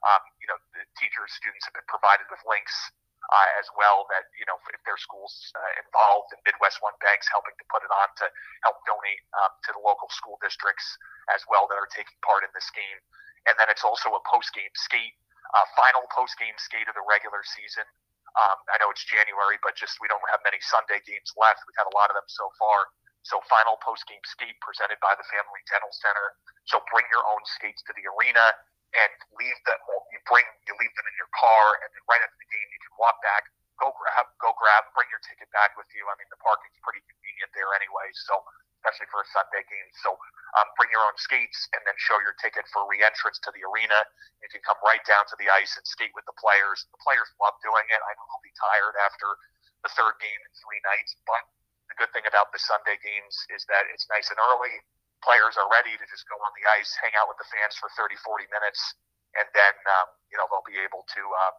Um, 0.03 0.23
you 0.43 0.47
know, 0.51 0.59
the 0.75 0.83
teachers, 0.99 1.31
students 1.31 1.63
have 1.67 1.75
been 1.75 1.87
provided 1.87 2.27
with 2.27 2.43
links 2.43 2.75
uh, 3.33 3.49
as 3.57 3.67
well 3.73 4.05
that 4.13 4.29
you 4.37 4.45
know 4.45 4.57
if 4.69 4.81
their 4.85 4.99
schools 4.99 5.33
uh, 5.57 5.71
involved 5.81 6.29
in 6.35 6.39
MidWestOne 6.45 6.97
Banks 7.01 7.25
helping 7.29 7.57
to 7.57 7.65
put 7.71 7.81
it 7.81 7.89
on 7.89 8.07
to 8.21 8.25
help 8.61 8.77
donate 8.85 9.23
um, 9.41 9.53
to 9.65 9.73
the 9.73 9.81
local 9.81 10.09
school 10.13 10.37
districts 10.41 10.85
as 11.33 11.41
well 11.49 11.65
that 11.69 11.77
are 11.77 11.89
taking 11.89 12.17
part 12.21 12.45
in 12.45 12.51
this 12.53 12.69
game. 12.73 12.99
And 13.49 13.57
then 13.57 13.69
it's 13.69 13.85
also 13.85 14.13
a 14.13 14.21
post 14.25 14.53
game 14.53 14.73
skate, 14.73 15.17
uh, 15.53 15.65
final 15.77 16.05
post 16.13 16.37
game 16.37 16.57
skate 16.57 16.89
of 16.89 16.97
the 16.97 17.05
regular 17.05 17.41
season. 17.45 17.85
Um, 18.35 18.57
I 18.67 18.75
know 18.83 18.91
it's 18.91 19.05
January, 19.07 19.55
but 19.63 19.79
just 19.79 19.95
we 20.03 20.11
don't 20.11 20.23
have 20.27 20.43
many 20.43 20.59
Sunday 20.59 20.99
games 21.07 21.31
left. 21.39 21.63
We've 21.63 21.79
had 21.79 21.87
a 21.87 21.95
lot 21.95 22.11
of 22.11 22.19
them 22.19 22.27
so 22.27 22.51
far. 22.59 22.91
So 23.25 23.41
final 23.49 23.79
post 23.81 24.05
game 24.05 24.21
skate 24.27 24.59
presented 24.61 25.01
by 25.01 25.17
the 25.17 25.25
Family 25.33 25.63
Dental 25.65 25.89
Center. 25.89 26.35
So 26.69 26.83
bring 26.93 27.07
your 27.09 27.25
own 27.25 27.41
skates 27.47 27.81
to 27.89 27.93
the 27.97 28.05
arena 28.05 28.53
and 28.93 29.11
leave 29.39 29.59
them. 29.65 29.79
You 30.13 30.19
bring 30.29 30.45
you 30.67 30.73
leave 30.77 30.93
them 30.93 31.07
in 31.09 31.15
your 31.17 31.31
car, 31.35 31.65
and 31.81 31.89
then 31.89 32.03
right 32.05 32.21
after 32.21 32.37
the 32.37 32.49
game, 32.49 32.67
walk 32.99 33.19
back, 33.21 33.49
go 33.79 33.91
grab, 33.95 34.25
go 34.39 34.55
grab, 34.55 34.87
bring 34.95 35.09
your 35.11 35.21
ticket 35.23 35.49
back 35.51 35.75
with 35.75 35.87
you. 35.91 36.03
I 36.07 36.15
mean, 36.19 36.29
the 36.31 36.39
parking's 36.39 36.79
pretty 36.81 37.03
convenient 37.05 37.51
there 37.55 37.71
anyway, 37.75 38.07
so 38.27 38.39
especially 38.79 39.09
for 39.09 39.25
a 39.25 39.29
Sunday 39.33 39.65
game. 39.65 39.89
So 40.05 40.13
um, 40.61 40.67
bring 40.77 40.93
your 40.93 41.01
own 41.01 41.17
skates 41.17 41.57
and 41.73 41.81
then 41.89 41.97
show 41.97 42.21
your 42.21 42.37
ticket 42.37 42.69
for 42.69 42.85
re-entrance 42.85 43.41
to 43.43 43.51
the 43.51 43.65
arena. 43.65 44.05
You 44.45 44.49
can 44.53 44.61
come 44.61 44.77
right 44.85 45.01
down 45.09 45.25
to 45.33 45.35
the 45.41 45.49
ice 45.49 45.73
and 45.73 45.83
skate 45.89 46.13
with 46.13 46.29
the 46.29 46.37
players. 46.37 46.85
The 46.93 47.01
players 47.01 47.27
love 47.41 47.57
doing 47.65 47.85
it. 47.89 47.99
I 47.99 48.11
know 48.13 48.23
they'll 48.29 48.45
be 48.45 48.53
tired 48.55 48.95
after 49.01 49.27
the 49.81 49.91
third 49.97 50.15
game 50.21 50.41
in 50.45 50.51
three 50.61 50.81
nights, 50.85 51.17
but 51.25 51.41
the 51.89 51.97
good 51.97 52.13
thing 52.13 52.25
about 52.29 52.53
the 52.53 52.61
Sunday 52.61 52.97
games 53.01 53.35
is 53.53 53.65
that 53.69 53.89
it's 53.89 54.05
nice 54.09 54.29
and 54.29 54.37
early 54.37 54.73
players 55.25 55.57
are 55.57 55.65
ready 55.73 55.97
to 55.97 56.05
just 56.05 56.29
go 56.29 56.37
on 56.37 56.53
the 56.53 56.65
ice, 56.77 56.93
hang 57.01 57.13
out 57.17 57.25
with 57.25 57.41
the 57.41 57.49
fans 57.49 57.73
for 57.81 57.89
30, 57.97 58.13
40 58.21 58.45
minutes, 58.53 58.81
and 59.33 59.49
then 59.57 59.73
um, 59.97 60.07
you 60.29 60.37
know 60.37 60.45
they'll 60.49 60.65
be 60.69 60.77
able 60.77 61.01
to 61.01 61.21
uh, 61.25 61.53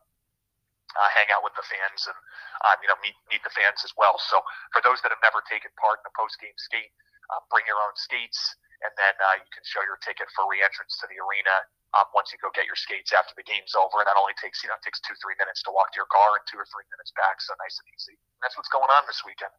uh, 0.95 1.11
hang 1.11 1.27
out 1.35 1.43
with 1.43 1.57
the 1.59 1.67
fans 1.67 2.07
and 2.07 2.19
um, 2.67 2.77
you 2.81 2.89
know 2.89 2.99
meet 3.03 3.17
meet 3.29 3.43
the 3.43 3.53
fans 3.53 3.83
as 3.83 3.93
well. 3.99 4.21
So 4.23 4.41
for 4.71 4.81
those 4.85 5.03
that 5.03 5.11
have 5.11 5.23
never 5.25 5.43
taken 5.51 5.75
part 5.81 5.99
in 6.01 6.07
a 6.07 6.15
post 6.15 6.39
game 6.39 6.57
skate, 6.57 6.93
uh, 7.33 7.43
bring 7.51 7.67
your 7.67 7.81
own 7.83 7.95
skates, 7.99 8.39
and 8.87 8.93
then 8.95 9.15
uh, 9.19 9.43
you 9.43 9.51
can 9.51 9.65
show 9.67 9.83
your 9.83 9.99
ticket 10.01 10.31
for 10.33 10.47
re-entrance 10.47 10.97
to 11.03 11.07
the 11.11 11.19
arena. 11.19 11.67
Um, 11.95 12.11
once 12.13 12.35
you 12.35 12.39
go 12.43 12.51
get 12.53 12.67
your 12.69 12.77
skates 12.77 13.15
after 13.15 13.33
the 13.39 13.47
game's 13.47 13.73
over, 13.73 14.03
and 14.03 14.07
that 14.11 14.19
only 14.19 14.37
takes 14.39 14.63
you 14.63 14.69
know 14.71 14.79
takes 14.87 15.03
two 15.03 15.17
three 15.19 15.39
minutes 15.41 15.63
to 15.67 15.71
walk 15.73 15.91
to 15.95 15.99
your 15.99 16.11
car 16.11 16.39
and 16.39 16.45
two 16.47 16.59
or 16.61 16.67
three 16.69 16.87
minutes 16.93 17.11
back. 17.15 17.43
So 17.43 17.55
nice 17.59 17.79
and 17.79 17.89
easy. 17.95 18.15
And 18.15 18.41
that's 18.43 18.55
what's 18.55 18.71
going 18.71 18.91
on 18.91 19.03
this 19.09 19.23
weekend. 19.27 19.55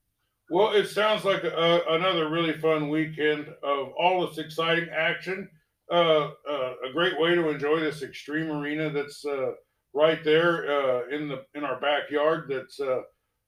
Well, 0.50 0.72
it 0.72 0.88
sounds 0.88 1.26
like 1.26 1.44
a, 1.44 1.82
another 1.90 2.30
really 2.30 2.54
fun 2.54 2.90
weekend 2.90 3.48
of 3.64 3.92
all 4.00 4.26
this 4.26 4.38
exciting 4.38 4.88
action. 4.96 5.50
Uh, 5.92 6.32
uh, 6.50 6.74
a 6.88 6.94
great 6.94 7.20
way 7.20 7.36
to 7.36 7.50
enjoy 7.50 7.80
this 7.80 8.04
Xtream 8.04 8.50
arena 8.50 8.90
that's 8.90 9.26
uh, 9.26 9.52
right 9.94 10.24
there 10.24 10.70
uh, 10.70 11.08
in 11.10 11.28
the 11.28 11.44
in 11.56 11.64
our 11.64 11.80
backyard. 11.80 12.50
That's 12.50 12.80
uh, 12.80 13.02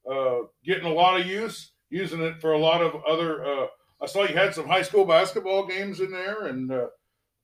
uh, 0.10 0.46
getting 0.64 0.86
a 0.86 0.94
lot 0.94 1.20
of 1.20 1.28
use. 1.28 1.72
Using 1.92 2.22
it 2.22 2.40
for 2.40 2.54
a 2.54 2.58
lot 2.58 2.82
of 2.82 3.04
other. 3.04 3.68
I 4.02 4.06
saw 4.06 4.24
you 4.24 4.36
had 4.36 4.54
some 4.54 4.68
high 4.68 4.84
school 4.84 5.06
basketball 5.06 5.66
games 5.66 6.02
in 6.02 6.12
there, 6.12 6.46
and 6.46 6.70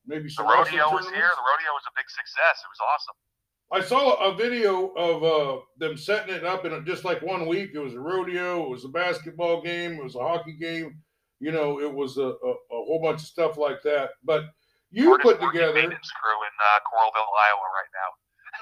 maybe 0.05 0.29
some. 0.29 0.45
The 0.45 0.53
rodeo 0.53 0.93
was 0.93 1.09
here. 1.09 1.33
The 1.33 1.45
rodeo 1.49 1.71
was 1.73 1.85
a 1.89 1.93
big 1.97 2.05
success. 2.07 2.61
It 2.61 2.69
was 2.69 2.79
awesome. 2.93 3.15
I 3.71 3.81
saw 3.81 4.31
a 4.31 4.35
video 4.35 4.89
of 4.93 5.23
uh, 5.23 5.61
them 5.77 5.97
setting 5.97 6.35
it 6.35 6.45
up 6.45 6.65
in 6.65 6.85
just 6.85 7.03
like 7.03 7.21
one 7.21 7.47
week. 7.47 7.71
It 7.73 7.79
was 7.79 7.93
a 7.93 7.99
rodeo, 7.99 8.63
it 8.63 8.69
was 8.69 8.85
a 8.85 8.89
basketball 8.89 9.61
game, 9.61 9.93
it 9.93 10.03
was 10.03 10.15
a 10.15 10.19
hockey 10.19 10.53
game. 10.53 10.95
You 11.39 11.51
know, 11.51 11.81
it 11.81 11.91
was 11.91 12.17
a, 12.17 12.27
a, 12.27 12.51
a 12.51 12.55
whole 12.71 13.01
bunch 13.01 13.21
of 13.21 13.27
stuff 13.27 13.57
like 13.57 13.81
that. 13.83 14.11
But 14.23 14.45
you 14.91 15.09
We're 15.09 15.19
put 15.19 15.41
together 15.41 15.73
maintenance 15.73 16.11
crew 16.11 16.39
in 16.39 16.53
uh, 16.55 16.79
Coralville, 16.87 17.27
Iowa, 17.27 17.67
right 17.75 17.91
now, 17.91 18.09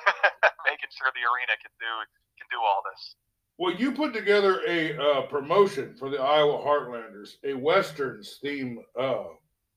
making 0.70 0.92
sure 0.92 1.12
the 1.14 1.26
arena 1.26 1.56
can 1.62 1.74
do 1.80 1.94
can 2.38 2.48
do 2.52 2.60
all 2.60 2.82
this. 2.90 3.16
Well, 3.58 3.74
you 3.76 3.92
put 3.92 4.14
together 4.14 4.62
a 4.68 4.98
uh, 4.98 5.22
promotion 5.28 5.96
for 5.96 6.10
the 6.10 6.18
Iowa 6.18 6.58
Heartlanders, 6.58 7.36
a 7.44 7.54
westerns 7.54 8.40
theme 8.42 8.80
uh, 9.00 9.26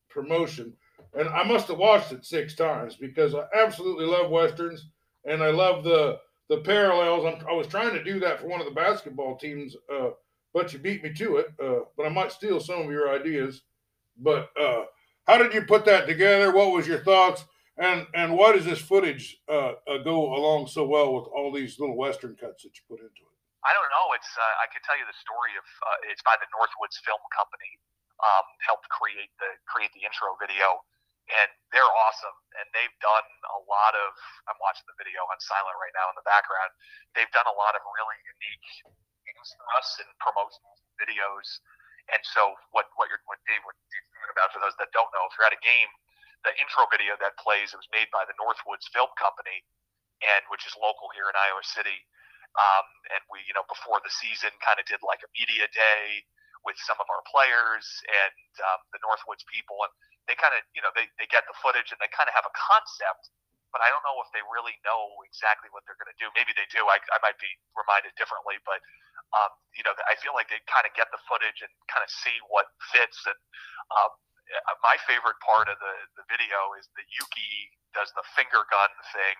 promotion, 0.09 0.73
and 1.15 1.29
I 1.29 1.45
must 1.45 1.69
have 1.69 1.79
watched 1.79 2.12
it 2.12 2.25
six 2.25 2.55
times 2.55 2.97
because 2.97 3.35
I 3.35 3.45
absolutely 3.55 4.07
love 4.07 4.31
westerns 4.31 4.87
and 5.27 5.43
I 5.43 5.51
love 5.51 5.85
the 5.85 6.21
the 6.49 6.59
parallels. 6.59 7.25
I'm, 7.25 7.47
i 7.49 7.53
was 7.53 7.67
trying 7.67 7.93
to 7.93 8.05
do 8.05 8.21
that 8.21 8.41
for 8.41 8.47
one 8.47 8.61
of 8.61 8.67
the 8.67 8.73
basketball 8.73 9.37
teams, 9.37 9.77
uh, 9.93 10.11
but 10.55 10.73
you 10.73 10.79
beat 10.79 11.03
me 11.03 11.12
to 11.15 11.37
it. 11.37 11.49
Uh, 11.62 11.81
but 11.97 12.07
I 12.07 12.09
might 12.09 12.33
steal 12.33 12.61
some 12.61 12.83
of 12.83 12.91
your 12.91 13.11
ideas. 13.11 13.62
But 14.19 14.51
uh, 14.59 14.85
how 15.27 15.39
did 15.39 15.53
you 15.53 15.62
put 15.62 15.85
that 15.87 16.07
together? 16.07 16.53
What 16.53 16.73
was 16.73 16.87
your 16.87 17.01
thoughts? 17.01 17.45
And 17.77 18.09
and 18.17 18.33
why 18.37 18.57
does 18.57 18.65
this 18.65 18.81
footage 18.81 19.37
uh, 19.49 19.77
uh, 19.85 20.01
go 20.01 20.33
along 20.33 20.69
so 20.73 20.89
well 20.89 21.12
with 21.12 21.29
all 21.29 21.53
these 21.53 21.77
little 21.77 21.97
western 21.97 22.33
cuts 22.37 22.65
that 22.65 22.73
you 22.73 22.83
put 22.89 23.05
into 23.05 23.23
it? 23.29 23.37
I 23.65 23.77
don't 23.77 23.91
know. 23.93 24.17
It's 24.17 24.33
uh, 24.33 24.65
I 24.65 24.67
can 24.73 24.81
tell 24.89 24.97
you 24.97 25.05
the 25.05 25.19
story 25.21 25.53
of 25.61 25.65
it's 26.09 26.25
by 26.25 26.41
the 26.41 26.49
Northwoods 26.57 26.97
Film 27.05 27.21
Company. 27.37 27.73
Um, 28.17 28.49
helped 28.65 28.89
create 28.89 29.29
the 29.37 29.61
create 29.69 29.93
the 29.93 30.01
intro 30.01 30.33
video 30.41 30.81
and 31.31 31.51
they're 31.75 31.93
awesome. 32.07 32.37
And 32.59 32.67
they've 32.73 32.97
done 33.03 33.27
a 33.53 33.61
lot 33.67 33.93
of. 33.99 34.15
I'm 34.47 34.59
watching 34.62 34.87
the 34.87 34.97
video 34.97 35.23
on 35.27 35.37
silent 35.43 35.77
right 35.79 35.93
now 35.95 36.07
in 36.11 36.17
the 36.17 36.27
background. 36.27 36.71
They've 37.19 37.31
done 37.35 37.47
a 37.51 37.57
lot 37.57 37.75
of 37.75 37.83
really 37.85 38.19
unique 38.25 38.69
things 39.27 39.47
for 39.59 39.67
us 39.77 39.89
and 40.01 40.11
promotions, 40.23 40.79
videos. 40.97 41.49
And 42.15 42.23
so, 42.23 42.55
what 42.71 42.87
what 42.95 43.11
you're 43.11 43.23
what 43.27 43.43
Dave 43.51 43.62
talking 43.67 44.33
about 44.33 44.55
for 44.55 44.62
those 44.62 44.77
that 44.79 44.95
don't 44.95 45.11
know, 45.11 45.27
if 45.27 45.35
you're 45.35 45.47
at 45.47 45.57
a 45.57 45.62
game, 45.62 45.91
the 46.44 46.53
intro 46.61 46.85
video 46.92 47.16
that 47.22 47.38
plays 47.40 47.72
it 47.72 47.81
was 47.81 47.88
made 47.94 48.11
by 48.12 48.27
the 48.29 48.37
Northwoods 48.37 48.90
Film 48.92 49.11
Company, 49.16 49.64
and 50.25 50.42
which 50.53 50.64
is 50.68 50.77
local 50.77 51.09
here 51.16 51.29
in 51.29 51.37
Iowa 51.37 51.64
City. 51.64 52.05
Um, 52.57 52.87
and 53.12 53.20
we, 53.29 53.44
you 53.44 53.53
know, 53.53 53.68
before 53.68 54.01
the 54.01 54.12
season, 54.12 54.49
kind 54.64 54.81
of 54.81 54.88
did 54.88 55.05
like 55.05 55.20
a 55.20 55.31
media 55.37 55.68
day 55.72 56.25
with 56.64 56.81
some 56.83 56.96
of 56.99 57.07
our 57.12 57.22
players 57.29 57.85
and 58.09 58.49
um, 58.64 58.81
the 58.90 59.01
Northwoods 59.05 59.44
people, 59.46 59.77
and 59.85 59.92
they 60.27 60.35
kind 60.35 60.57
of, 60.57 60.64
you 60.72 60.83
know, 60.83 60.90
they, 60.96 61.07
they 61.20 61.29
get 61.31 61.44
the 61.46 61.55
footage 61.61 61.92
and 61.92 62.01
they 62.01 62.11
kind 62.11 62.27
of 62.27 62.35
have 62.35 62.49
a 62.49 62.55
concept, 62.57 63.31
but 63.70 63.85
I 63.85 63.92
don't 63.92 64.03
know 64.03 64.18
if 64.25 64.33
they 64.33 64.42
really 64.42 64.75
know 64.83 65.20
exactly 65.29 65.70
what 65.70 65.85
they're 65.85 66.01
going 66.01 66.11
to 66.11 66.16
do. 66.18 66.33
Maybe 66.35 66.57
they 66.57 66.66
do. 66.72 66.83
I, 66.88 66.99
I 67.12 67.20
might 67.20 67.38
be 67.38 67.51
reminded 67.77 68.16
differently, 68.18 68.59
but, 68.64 68.81
um, 69.37 69.53
you 69.77 69.85
know, 69.85 69.92
I 70.09 70.16
feel 70.18 70.33
like 70.33 70.49
they 70.49 70.59
kind 70.66 70.88
of 70.88 70.96
get 70.96 71.12
the 71.12 71.20
footage 71.29 71.61
and 71.61 71.70
kind 71.92 72.03
of 72.03 72.11
see 72.11 72.35
what 72.49 72.72
fits. 72.90 73.20
And 73.29 73.38
um, 73.94 74.16
my 74.83 74.97
favorite 75.11 75.39
part 75.43 75.67
of 75.67 75.77
the, 75.83 75.95
the 76.15 76.25
video 76.31 76.75
is 76.79 76.87
the 76.95 77.03
Yuki 77.19 77.75
does 77.91 78.13
the 78.15 78.23
finger 78.39 78.63
gun 78.71 78.93
thing. 79.11 79.39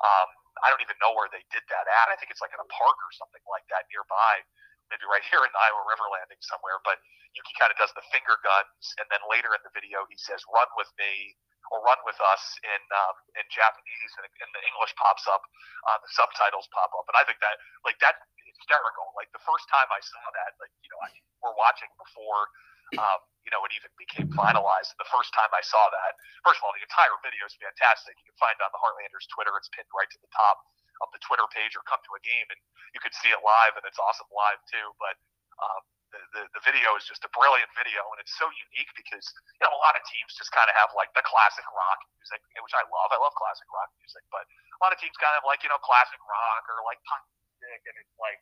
Um, 0.00 0.28
I 0.64 0.72
don't 0.72 0.82
even 0.82 0.98
know 0.98 1.14
where 1.14 1.30
they 1.30 1.44
did 1.52 1.62
that 1.70 1.86
at. 1.86 2.06
I 2.10 2.16
think 2.18 2.32
it's 2.32 2.42
like 2.42 2.52
in 2.56 2.60
a 2.60 2.70
park 2.72 2.98
or 2.98 3.12
something 3.14 3.44
like 3.46 3.64
that 3.70 3.86
nearby 3.92 4.42
maybe 4.90 5.06
right 5.06 5.22
here 5.30 5.40
in 5.46 5.50
the 5.54 5.62
Iowa 5.62 5.82
River 5.86 6.10
Landing 6.10 6.42
somewhere. 6.42 6.82
But 6.82 6.98
Yuki 7.38 7.54
kind 7.56 7.70
of 7.70 7.78
does 7.78 7.94
the 7.94 8.02
finger 8.10 8.36
guns, 8.42 8.84
and 8.98 9.06
then 9.08 9.22
later 9.30 9.54
in 9.54 9.62
the 9.62 9.72
video 9.72 10.02
he 10.10 10.18
says, 10.18 10.42
"Run 10.50 10.68
with 10.76 10.90
me." 10.98 11.38
Or 11.70 11.78
run 11.86 12.02
with 12.02 12.18
us 12.18 12.42
in 12.66 12.82
um, 12.90 13.14
in 13.38 13.46
Japanese, 13.46 14.12
and, 14.18 14.26
and 14.26 14.50
the 14.58 14.62
English 14.66 14.90
pops 14.98 15.22
up, 15.30 15.38
uh, 15.86 16.02
the 16.02 16.10
subtitles 16.18 16.66
pop 16.74 16.90
up, 16.98 17.06
and 17.06 17.14
I 17.14 17.22
think 17.22 17.38
that 17.38 17.62
like 17.86 17.94
that's 18.02 18.18
hysterical. 18.42 19.14
Like 19.14 19.30
the 19.30 19.44
first 19.46 19.70
time 19.70 19.86
I 19.86 20.02
saw 20.02 20.24
that, 20.34 20.58
like 20.58 20.74
you 20.82 20.90
know, 20.90 20.98
I, 20.98 21.14
we're 21.38 21.54
watching 21.54 21.86
before 21.94 22.50
um, 22.98 23.20
you 23.46 23.50
know, 23.54 23.62
it 23.66 23.72
even 23.74 23.90
became 23.98 24.28
finalized. 24.34 24.94
The 24.98 25.08
first 25.10 25.30
time 25.34 25.50
I 25.54 25.62
saw 25.62 25.82
that, 25.90 26.18
first 26.42 26.58
of 26.60 26.66
all, 26.66 26.74
the 26.74 26.84
entire 26.84 27.14
video 27.22 27.46
is 27.46 27.54
fantastic. 27.58 28.18
You 28.18 28.26
can 28.30 28.38
find 28.38 28.54
it 28.58 28.64
on 28.64 28.72
the 28.74 28.80
Heartlanders 28.82 29.26
Twitter. 29.30 29.54
It's 29.58 29.70
pinned 29.70 29.90
right 29.94 30.10
to 30.10 30.20
the 30.20 30.30
top 30.34 30.60
of 31.00 31.08
the 31.16 31.20
Twitter 31.24 31.48
page 31.50 31.72
or 31.74 31.82
come 31.88 32.00
to 32.04 32.12
a 32.12 32.22
game 32.22 32.44
and 32.52 32.60
you 32.92 33.00
can 33.00 33.12
see 33.16 33.32
it 33.32 33.40
live 33.40 33.72
and 33.76 33.84
it's 33.88 33.96
awesome 33.96 34.28
live 34.28 34.60
too. 34.68 34.92
But 35.00 35.16
um, 35.60 35.82
the, 36.12 36.20
the, 36.36 36.42
the 36.60 36.62
video 36.66 36.92
is 36.98 37.08
just 37.08 37.24
a 37.24 37.30
brilliant 37.32 37.70
video 37.72 38.04
and 38.12 38.18
it's 38.20 38.34
so 38.36 38.46
unique 38.52 38.92
because 38.98 39.24
you 39.56 39.62
know 39.64 39.72
a 39.72 39.80
lot 39.80 39.96
of 39.96 40.02
teams 40.10 40.36
just 40.36 40.52
kind 40.52 40.68
of 40.68 40.74
have 40.76 40.92
like 40.92 41.08
the 41.16 41.24
classic 41.24 41.64
rock 41.72 42.00
music, 42.20 42.40
which 42.60 42.76
I 42.76 42.84
love. 42.92 43.08
I 43.14 43.18
love 43.18 43.32
classic 43.38 43.66
rock 43.72 43.88
music, 43.96 44.22
but 44.28 44.44
a 44.44 44.78
lot 44.84 44.92
of 44.92 44.98
teams 45.00 45.16
kind 45.16 45.34
of 45.38 45.42
like 45.48 45.64
you 45.64 45.70
know 45.72 45.80
classic 45.80 46.20
rock 46.28 46.68
or 46.68 46.84
like 46.84 47.00
punk 47.08 47.24
music, 47.62 47.80
and 47.88 47.96
it's 47.96 48.16
like 48.20 48.40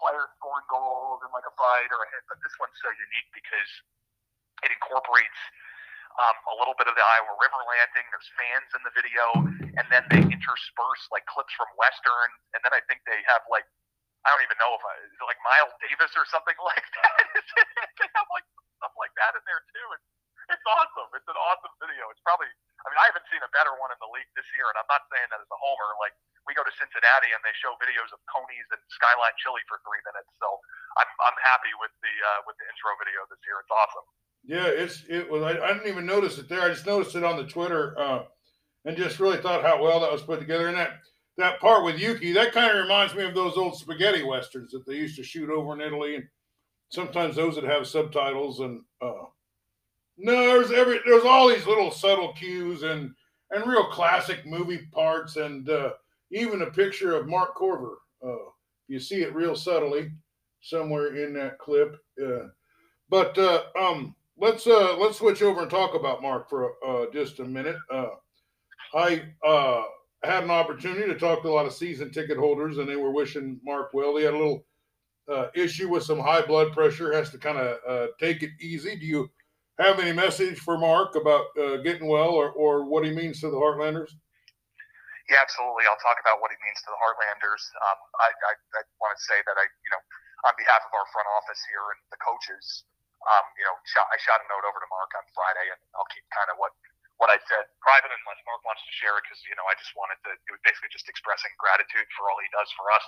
players 0.00 0.28
scoring 0.40 0.66
goals 0.72 1.20
and 1.22 1.30
like 1.30 1.44
a 1.44 1.54
fight 1.54 1.92
or 1.92 2.00
a 2.02 2.08
hit. 2.10 2.24
But 2.26 2.40
this 2.40 2.56
one's 2.56 2.74
so 2.80 2.88
unique 2.88 3.30
because 3.36 3.70
it 4.64 4.72
incorporates 4.72 5.40
um, 6.18 6.36
a 6.50 6.54
little 6.58 6.74
bit 6.74 6.90
of 6.90 6.96
the 6.98 7.04
Iowa 7.04 7.32
River 7.38 7.60
landing. 7.68 8.04
There's 8.10 8.30
fans 8.34 8.70
in 8.74 8.82
the 8.82 8.92
video, 8.96 9.24
and 9.78 9.86
then 9.92 10.02
they 10.10 10.20
intersperse 10.24 11.02
like 11.14 11.24
clips 11.30 11.52
from 11.54 11.70
Western, 11.78 12.28
and 12.56 12.60
then 12.66 12.74
I 12.74 12.82
think 12.90 13.04
they 13.06 13.20
have 13.30 13.44
like 13.46 13.68
I 14.26 14.34
don't 14.34 14.44
even 14.44 14.58
know 14.60 14.76
if 14.76 14.84
I 14.84 14.94
like 15.24 15.40
Miles 15.40 15.72
Davis 15.80 16.12
or 16.18 16.26
something 16.28 16.56
like 16.70 16.84
that. 17.00 17.24
they 18.00 18.08
have 18.16 18.28
like 18.32 18.46
stuff 18.80 18.94
like 18.98 19.14
that 19.20 19.36
in 19.38 19.42
there 19.46 19.62
too. 19.70 19.86
It's 19.96 20.08
it's 20.50 20.66
awesome. 20.66 21.08
It's 21.14 21.30
an 21.30 21.38
awesome 21.38 21.74
video. 21.78 22.10
It's 22.10 22.22
probably 22.26 22.50
I 22.84 22.86
mean 22.90 23.00
I 23.00 23.06
haven't 23.08 23.28
seen 23.30 23.40
a 23.40 23.52
better 23.54 23.72
one 23.78 23.94
in 23.94 24.00
the 24.02 24.10
league 24.10 24.28
this 24.34 24.48
year, 24.58 24.66
and 24.66 24.76
I'm 24.76 24.90
not 24.90 25.06
saying 25.08 25.30
that 25.30 25.40
as 25.40 25.48
a 25.48 25.60
homer. 25.60 25.94
Like 26.02 26.16
we 26.48 26.56
go 26.56 26.64
to 26.64 26.74
Cincinnati 26.76 27.30
and 27.32 27.40
they 27.44 27.54
show 27.60 27.76
videos 27.80 28.10
of 28.12 28.20
Coney's 28.28 28.68
and 28.72 28.82
Skyline 28.92 29.36
Chili 29.40 29.62
for 29.68 29.80
three 29.84 30.00
minutes, 30.08 30.30
so 30.40 30.48
I'm 30.96 31.10
I'm 31.24 31.38
happy 31.44 31.72
with 31.78 31.92
the 32.00 32.14
uh, 32.14 32.40
with 32.48 32.56
the 32.60 32.66
intro 32.68 32.92
video 32.98 33.20
this 33.28 33.40
year. 33.44 33.58
It's 33.60 33.72
awesome. 33.72 34.06
Yeah, 34.44 34.68
it's 34.68 35.04
it 35.08 35.30
was. 35.30 35.42
I, 35.42 35.60
I, 35.60 35.72
didn't 35.74 35.88
even 35.88 36.06
notice 36.06 36.38
it 36.38 36.48
there. 36.48 36.62
I 36.62 36.72
just 36.72 36.86
noticed 36.86 37.16
it 37.16 37.24
on 37.24 37.36
the 37.36 37.46
Twitter, 37.46 37.98
uh, 37.98 38.24
and 38.84 38.96
just 38.96 39.20
really 39.20 39.38
thought 39.38 39.62
how 39.62 39.82
well 39.82 40.00
that 40.00 40.12
was 40.12 40.22
put 40.22 40.40
together. 40.40 40.68
And 40.68 40.76
that 40.76 41.00
that 41.36 41.60
part 41.60 41.84
with 41.84 41.98
Yuki, 41.98 42.32
that 42.32 42.52
kind 42.52 42.70
of 42.70 42.82
reminds 42.82 43.14
me 43.14 43.24
of 43.24 43.34
those 43.34 43.56
old 43.56 43.76
spaghetti 43.76 44.22
westerns 44.22 44.72
that 44.72 44.86
they 44.86 44.94
used 44.94 45.16
to 45.16 45.22
shoot 45.22 45.50
over 45.50 45.74
in 45.74 45.80
Italy, 45.80 46.16
and 46.16 46.24
sometimes 46.88 47.36
those 47.36 47.56
would 47.56 47.64
have 47.64 47.86
subtitles. 47.86 48.60
And 48.60 48.80
uh, 49.02 49.26
no, 50.16 50.32
there's 50.32 50.72
every 50.72 51.00
there's 51.04 51.24
all 51.24 51.48
these 51.48 51.66
little 51.66 51.90
subtle 51.90 52.32
cues 52.32 52.82
and 52.82 53.12
and 53.50 53.66
real 53.66 53.86
classic 53.86 54.46
movie 54.46 54.86
parts, 54.92 55.36
and 55.36 55.68
uh, 55.68 55.90
even 56.30 56.62
a 56.62 56.70
picture 56.70 57.16
of 57.16 57.28
Mark 57.28 57.56
Korver. 57.56 57.96
Uh, 58.24 58.50
you 58.88 58.98
see 58.98 59.22
it 59.22 59.34
real 59.34 59.54
subtly 59.54 60.10
somewhere 60.62 61.16
in 61.16 61.32
that 61.34 61.58
clip. 61.58 61.96
Uh, 62.22 62.48
but 63.08 63.36
uh, 63.38 63.62
um, 63.78 64.14
let's 64.36 64.66
uh, 64.66 64.96
let's 64.98 65.18
switch 65.18 65.42
over 65.42 65.62
and 65.62 65.70
talk 65.70 65.94
about 65.94 66.22
Mark 66.22 66.48
for 66.48 66.72
uh, 66.86 67.06
just 67.12 67.40
a 67.40 67.44
minute. 67.44 67.76
Uh, 67.92 68.10
I 68.94 69.22
uh, 69.46 69.82
had 70.22 70.44
an 70.44 70.50
opportunity 70.50 71.06
to 71.06 71.18
talk 71.18 71.42
to 71.42 71.48
a 71.48 71.50
lot 71.50 71.66
of 71.66 71.72
season 71.72 72.10
ticket 72.10 72.36
holders, 72.36 72.78
and 72.78 72.88
they 72.88 72.96
were 72.96 73.12
wishing 73.12 73.60
Mark 73.64 73.90
well. 73.94 74.14
They 74.14 74.24
had 74.24 74.34
a 74.34 74.38
little 74.38 74.64
issue 75.54 75.88
with 75.88 76.02
some 76.02 76.18
high 76.18 76.42
blood 76.42 76.72
pressure, 76.72 77.12
has 77.12 77.30
to 77.30 77.38
kind 77.38 77.56
of 77.56 78.10
take 78.18 78.42
it 78.42 78.50
easy. 78.60 78.96
Do 78.96 79.06
you 79.06 79.30
have 79.78 80.00
any 80.00 80.12
message 80.12 80.58
for 80.58 80.76
Mark 80.76 81.14
about 81.14 81.46
getting 81.84 82.08
well, 82.08 82.30
or, 82.30 82.50
or 82.50 82.84
what 82.84 83.04
he 83.04 83.12
means 83.12 83.40
to 83.40 83.50
the 83.50 83.56
Heartlanders? 83.56 84.10
Yeah, 85.30 85.40
absolutely. 85.40 85.86
I'll 85.88 86.00
talk 86.02 86.18
about 86.20 86.42
what 86.44 86.50
it 86.52 86.60
means 86.60 86.82
to 86.84 86.90
the 86.92 87.00
Heartlanders. 87.00 87.62
Um, 87.86 87.98
I, 88.20 88.28
I, 88.34 88.54
I 88.76 88.82
want 89.00 89.14
to 89.16 89.22
say 89.24 89.40
that 89.46 89.56
I, 89.56 89.64
you 89.86 89.90
know, 89.94 90.02
on 90.50 90.54
behalf 90.60 90.84
of 90.84 90.92
our 90.92 91.06
front 91.14 91.30
office 91.40 91.62
here 91.70 91.86
and 91.96 92.00
the 92.12 92.20
coaches, 92.20 92.84
um, 93.24 93.46
you 93.56 93.64
know, 93.64 93.76
shot, 93.88 94.04
I 94.12 94.18
shot 94.20 94.42
a 94.44 94.46
note 94.52 94.68
over 94.68 94.82
to 94.84 94.90
Mark 94.92 95.14
on 95.16 95.24
Friday, 95.32 95.70
and 95.72 95.80
I'll 95.96 96.10
keep 96.12 96.26
kind 96.34 96.50
of 96.52 96.60
what 96.60 96.74
what 97.22 97.32
I 97.32 97.40
said 97.48 97.64
private 97.80 98.10
unless 98.12 98.42
Mark 98.44 98.60
wants 98.68 98.84
to 98.84 98.92
share 99.00 99.16
it 99.16 99.24
because 99.24 99.40
you 99.48 99.56
know 99.56 99.64
I 99.70 99.78
just 99.80 99.94
wanted 99.96 100.20
to. 100.28 100.36
It 100.36 100.52
was 100.52 100.60
basically 100.66 100.92
just 100.92 101.08
expressing 101.08 101.54
gratitude 101.56 102.04
for 102.18 102.28
all 102.28 102.36
he 102.42 102.50
does 102.52 102.68
for 102.76 102.90
us, 102.92 103.06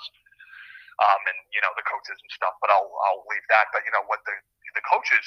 um, 1.04 1.20
and 1.28 1.38
you 1.52 1.60
know 1.66 1.74
the 1.76 1.84
coaches 1.86 2.16
and 2.16 2.30
stuff. 2.32 2.56
But 2.64 2.72
I'll 2.72 2.90
I'll 3.10 3.26
leave 3.28 3.44
that. 3.52 3.68
But 3.76 3.84
you 3.84 3.92
know 3.92 4.06
what 4.08 4.22
the 4.24 4.34
the 4.78 4.84
coaches. 4.88 5.26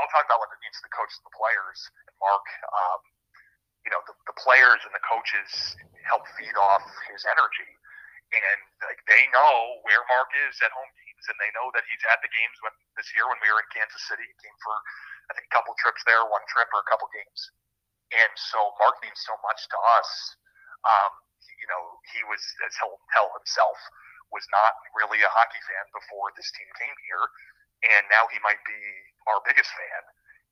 I'll 0.00 0.10
talk 0.14 0.24
about 0.24 0.40
what 0.40 0.50
it 0.54 0.60
means 0.64 0.78
to 0.80 0.86
the 0.88 0.94
coaches 0.96 1.20
and 1.20 1.28
the 1.28 1.36
players. 1.36 1.78
And 2.08 2.16
Mark, 2.22 2.46
um, 2.72 3.00
you 3.86 3.90
know, 3.92 4.02
the, 4.08 4.14
the 4.28 4.36
players 4.36 4.80
and 4.84 4.92
the 4.92 5.04
coaches 5.04 5.50
help 6.08 6.24
feed 6.38 6.54
off 6.56 6.84
his 7.10 7.22
energy, 7.28 7.70
and 8.32 8.60
like 8.86 9.00
they 9.10 9.26
know 9.34 9.80
where 9.84 10.02
Mark 10.10 10.30
is 10.48 10.56
at 10.62 10.72
home 10.72 10.92
games, 10.94 11.24
and 11.28 11.36
they 11.40 11.50
know 11.56 11.68
that 11.74 11.84
he's 11.88 12.04
at 12.10 12.20
the 12.22 12.30
games 12.30 12.56
when 12.62 12.74
this 12.96 13.10
year 13.16 13.26
when 13.26 13.40
we 13.42 13.48
were 13.50 13.60
in 13.60 13.70
Kansas 13.74 14.02
City. 14.06 14.24
He 14.24 14.36
came 14.40 14.58
for 14.62 14.74
I 15.30 15.36
think 15.36 15.46
a 15.50 15.54
couple 15.54 15.74
trips 15.78 16.02
there, 16.06 16.22
one 16.26 16.44
trip 16.50 16.70
or 16.72 16.82
a 16.82 16.88
couple 16.88 17.10
games, 17.12 17.40
and 18.14 18.32
so 18.36 18.74
Mark 18.80 18.98
means 19.02 19.20
so 19.22 19.34
much 19.44 19.60
to 19.70 19.78
us. 20.00 20.10
Um, 20.86 21.12
you 21.60 21.68
know, 21.68 21.82
he 22.16 22.24
was 22.24 22.40
as 22.64 22.72
he'll 22.80 23.00
tell 23.12 23.28
himself 23.36 23.76
was 24.30 24.46
not 24.54 24.78
really 24.94 25.20
a 25.22 25.30
hockey 25.30 25.60
fan 25.66 25.86
before 25.90 26.30
this 26.38 26.48
team 26.54 26.70
came 26.78 26.96
here, 27.06 27.24
and 27.90 28.02
now 28.08 28.30
he 28.30 28.38
might 28.42 28.62
be 28.62 28.80
our 29.26 29.42
biggest 29.42 29.70
fan. 29.74 30.02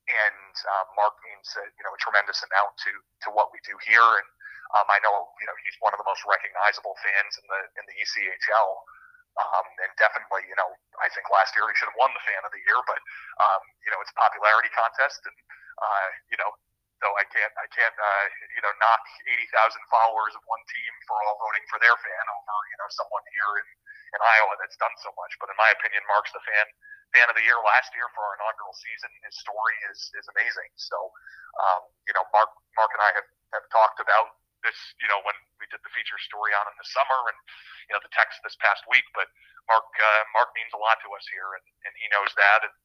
And 0.09 0.53
um, 0.75 0.87
Mark 0.99 1.15
means 1.23 1.47
uh, 1.55 1.63
you 1.63 1.83
know 1.85 1.93
a 1.93 2.01
tremendous 2.01 2.41
amount 2.43 2.75
to 2.85 2.91
to 3.25 3.29
what 3.31 3.53
we 3.55 3.59
do 3.63 3.75
here, 3.85 4.03
and 4.19 4.27
um, 4.77 4.87
I 4.89 4.99
know 5.01 5.29
you 5.41 5.47
know 5.47 5.55
he's 5.65 5.77
one 5.81 5.93
of 5.93 5.99
the 6.01 6.07
most 6.07 6.21
recognizable 6.25 6.95
fans 7.01 7.33
in 7.39 7.45
the 7.47 7.61
in 7.79 7.83
the 7.89 7.95
ECHL. 7.97 8.71
Um, 9.39 9.65
and 9.85 9.91
definitely, 9.95 10.43
you 10.51 10.57
know, 10.57 10.67
I 10.99 11.07
think 11.15 11.29
last 11.31 11.55
year 11.55 11.63
he 11.69 11.75
should 11.77 11.87
have 11.87 12.01
won 12.01 12.11
the 12.11 12.25
fan 12.27 12.41
of 12.43 12.51
the 12.51 12.59
year, 12.59 12.81
but 12.83 12.99
um, 13.39 13.61
you 13.85 13.89
know, 13.93 14.01
it's 14.03 14.11
a 14.11 14.17
popularity 14.19 14.67
contest, 14.73 15.21
and 15.23 15.37
uh, 15.79 16.07
you 16.27 16.37
know, 16.41 16.49
though 16.99 17.15
I 17.15 17.23
can't, 17.31 17.53
I 17.55 17.67
can't, 17.71 17.95
uh, 17.95 18.25
you 18.51 18.61
know, 18.65 18.73
knock 18.83 19.03
eighty 19.31 19.47
thousand 19.55 19.79
followers 19.87 20.35
of 20.35 20.43
one 20.43 20.59
team 20.67 20.91
for 21.07 21.15
all 21.23 21.39
voting 21.39 21.63
for 21.71 21.79
their 21.79 21.95
fan 21.95 22.25
over, 22.27 22.57
you 22.73 22.77
know, 22.83 22.89
someone 22.91 23.23
here 23.31 23.53
in, 23.63 23.67
in 24.17 24.19
Iowa 24.19 24.59
that's 24.59 24.75
done 24.75 24.93
so 24.99 25.13
much. 25.15 25.31
But 25.39 25.53
in 25.53 25.57
my 25.61 25.71
opinion, 25.71 26.03
Mark's 26.11 26.35
the 26.35 26.43
fan 26.43 26.67
fan 27.15 27.27
of 27.31 27.35
the 27.39 27.45
year 27.45 27.57
last 27.63 27.89
year 27.95 28.11
for 28.13 28.21
our 28.21 28.35
inaugural 28.37 28.75
season. 28.75 29.09
His 29.23 29.35
story 29.39 29.77
is 29.87 29.99
is 30.19 30.27
amazing. 30.35 30.69
So, 30.75 30.97
um, 31.63 31.87
you 32.05 32.13
know, 32.17 32.27
Mark, 32.35 32.51
Mark 32.75 32.91
and 32.91 33.03
I 33.07 33.11
have 33.15 33.29
have 33.55 33.65
talked 33.71 34.03
about 34.03 34.38
this, 34.63 34.77
you 34.99 35.07
know, 35.07 35.19
when 35.23 35.35
we 35.59 35.65
did 35.71 35.81
the 35.81 35.93
feature 35.95 36.19
story 36.19 36.51
on 36.55 36.65
in 36.67 36.75
the 36.79 36.89
summer 36.89 37.19
and, 37.31 37.37
you 37.87 37.93
know, 37.95 38.01
the 38.03 38.13
text 38.13 38.39
this 38.43 38.55
past 38.59 38.83
week. 38.87 39.05
But 39.15 39.27
Mark, 39.71 39.87
uh, 39.95 40.23
Mark 40.35 40.51
means 40.55 40.71
a 40.75 40.81
lot 40.81 40.99
to 41.05 41.09
us 41.15 41.25
here, 41.29 41.55
and, 41.55 41.65
and 41.87 41.93
he 41.99 42.07
knows 42.11 42.31
that. 42.35 42.65
And 42.65 42.75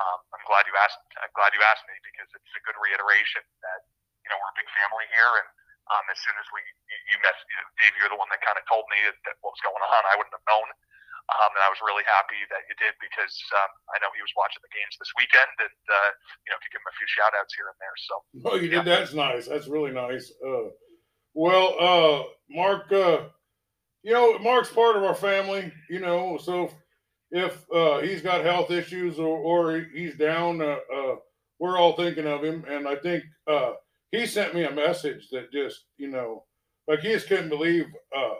um, 0.00 0.18
I'm 0.34 0.44
glad 0.46 0.66
you 0.66 0.74
asked. 0.80 1.00
I'm 1.20 1.34
glad 1.34 1.54
you 1.54 1.62
asked 1.62 1.86
me 1.86 1.96
because 2.02 2.28
it's 2.34 2.54
a 2.58 2.62
good 2.66 2.78
reiteration 2.78 3.42
that, 3.62 3.80
you 4.24 4.28
know, 4.32 4.38
we're 4.40 4.54
a 4.54 4.58
big 4.58 4.70
family 4.74 5.06
here. 5.14 5.32
And 5.38 5.48
um, 5.92 6.04
as 6.10 6.18
soon 6.22 6.34
as 6.40 6.46
we, 6.50 6.60
you, 6.90 6.96
you 7.14 7.16
met, 7.22 7.36
you 7.36 7.56
know, 7.60 7.66
Dave, 7.78 7.94
you're 8.00 8.12
the 8.12 8.18
one 8.18 8.30
that 8.32 8.42
kind 8.42 8.58
of 8.58 8.64
told 8.66 8.88
me 8.90 8.98
that, 9.06 9.16
that 9.28 9.36
what 9.44 9.54
was 9.54 9.62
going 9.62 9.84
on. 9.84 10.00
I 10.08 10.16
wouldn't 10.18 10.34
have 10.34 10.48
known. 10.48 10.68
Um, 11.24 11.56
and 11.56 11.64
I 11.64 11.72
was 11.72 11.80
really 11.80 12.04
happy 12.04 12.36
that 12.52 12.68
you 12.68 12.76
did 12.76 12.92
because 13.00 13.32
um, 13.56 13.72
I 13.92 14.00
know 14.04 14.12
he 14.12 14.20
was 14.20 14.28
watching 14.36 14.60
the 14.60 14.68
games 14.68 14.92
this 15.00 15.08
weekend 15.16 15.48
and, 15.56 15.80
uh, 15.88 16.10
you 16.44 16.52
know, 16.52 16.60
could 16.60 16.68
give 16.68 16.84
him 16.84 16.92
a 16.92 16.96
few 17.00 17.08
shout 17.08 17.32
outs 17.32 17.56
here 17.56 17.64
and 17.64 17.78
there. 17.80 17.96
So, 17.96 18.14
oh, 18.44 18.56
you 18.60 18.68
yeah. 18.68 18.84
did. 18.84 18.92
That's 18.92 19.16
nice. 19.16 19.48
That's 19.48 19.64
really 19.64 19.88
nice. 19.88 20.28
Uh, 20.44 20.68
well, 21.34 21.74
uh, 21.80 22.22
Mark, 22.50 22.90
uh, 22.92 23.18
you 24.02 24.12
know, 24.12 24.38
Mark's 24.38 24.70
part 24.70 24.96
of 24.96 25.02
our 25.02 25.14
family, 25.14 25.72
you 25.90 26.00
know, 26.00 26.38
so 26.38 26.70
if 27.30 27.64
uh, 27.72 27.98
he's 28.00 28.22
got 28.22 28.44
health 28.44 28.70
issues 28.70 29.18
or, 29.18 29.38
or 29.38 29.86
he's 29.92 30.16
down, 30.16 30.60
uh, 30.60 30.76
uh, 30.94 31.16
we're 31.58 31.78
all 31.78 31.94
thinking 31.94 32.26
of 32.26 32.44
him. 32.44 32.64
And 32.68 32.86
I 32.86 32.96
think 32.96 33.24
uh, 33.46 33.72
he 34.12 34.26
sent 34.26 34.54
me 34.54 34.64
a 34.64 34.70
message 34.70 35.28
that 35.30 35.52
just, 35.52 35.84
you 35.96 36.08
know, 36.08 36.44
like 36.86 37.00
he 37.00 37.08
just 37.08 37.28
couldn't 37.28 37.48
believe, 37.48 37.86
uh, 38.16 38.34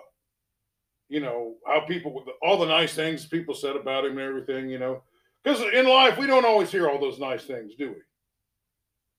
you 1.09 1.20
know, 1.20 1.54
how 1.66 1.80
people, 1.80 2.24
all 2.42 2.59
the 2.59 2.66
nice 2.66 2.94
things 2.94 3.26
people 3.26 3.54
said 3.54 3.76
about 3.76 4.04
him 4.04 4.18
and 4.18 4.20
everything, 4.20 4.68
you 4.68 4.78
know, 4.78 5.02
because 5.42 5.61
in 5.74 5.87
life, 5.87 6.16
we 6.16 6.26
don't 6.26 6.46
always 6.46 6.70
hear 6.70 6.88
all 6.88 7.00
those 7.00 7.18
nice 7.18 7.44
things, 7.44 7.74
do 7.76 7.88
we? 7.88 8.00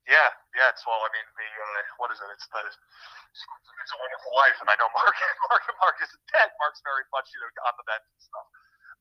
Yeah, 0.09 0.29
yeah. 0.57 0.69
It's 0.73 0.85
well, 0.85 1.01
I 1.01 1.09
mean, 1.13 1.25
the 1.37 1.45
uh, 1.45 1.85
what 1.97 2.09
is 2.13 2.17
it? 2.17 2.29
It's 2.33 2.45
the 2.49 2.65
it's 3.35 3.93
a 3.93 3.99
wonderful 3.99 4.33
life, 4.33 4.57
and 4.63 4.69
I 4.71 4.75
know 4.79 4.89
Mark 4.97 5.15
Mark 5.51 5.63
Mark 5.81 5.97
isn't 6.01 6.25
dead. 6.31 6.49
Mark's 6.57 6.81
very 6.81 7.03
much 7.11 7.27
you 7.35 7.39
know 7.43 7.51
on 7.67 7.75
the 7.75 7.85
bench 7.85 8.05
and 8.05 8.21
stuff. 8.23 8.47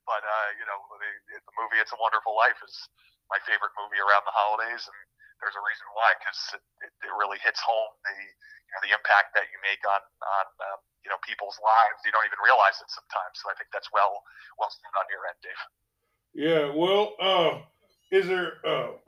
But 0.04 0.20
uh, 0.20 0.48
you 0.60 0.66
know, 0.68 0.78
the, 1.00 1.10
the 1.40 1.54
movie 1.56 1.80
"It's 1.80 1.94
a 1.94 2.00
Wonderful 2.00 2.36
Life" 2.36 2.58
is 2.60 2.76
my 3.32 3.40
favorite 3.48 3.72
movie 3.80 4.00
around 4.02 4.26
the 4.28 4.36
holidays, 4.36 4.84
and 4.84 4.98
there's 5.40 5.56
a 5.56 5.64
reason 5.64 5.86
why 5.96 6.12
because 6.20 6.60
it, 6.60 6.64
it, 6.84 6.92
it, 7.08 7.12
really 7.16 7.40
hits 7.40 7.60
home 7.64 7.92
the 8.04 8.16
you 8.16 8.72
know, 8.76 8.82
the 8.84 8.92
impact 8.92 9.32
that 9.32 9.48
you 9.48 9.58
make 9.64 9.80
on 9.88 10.02
on 10.02 10.46
um, 10.68 10.80
you 11.06 11.08
know 11.08 11.18
people's 11.24 11.56
lives. 11.62 12.04
You 12.04 12.12
don't 12.12 12.28
even 12.28 12.40
realize 12.44 12.76
it 12.84 12.90
sometimes. 12.92 13.40
So 13.40 13.48
I 13.48 13.56
think 13.56 13.72
that's 13.72 13.88
well 13.96 14.20
well 14.60 14.68
said 14.68 14.92
on 14.92 15.08
your 15.08 15.24
end, 15.24 15.40
Dave. 15.40 15.62
Yeah. 16.36 16.64
Well, 16.74 17.16
uh, 17.16 17.64
is 18.12 18.28
there 18.28 18.60
uh, 18.60 19.00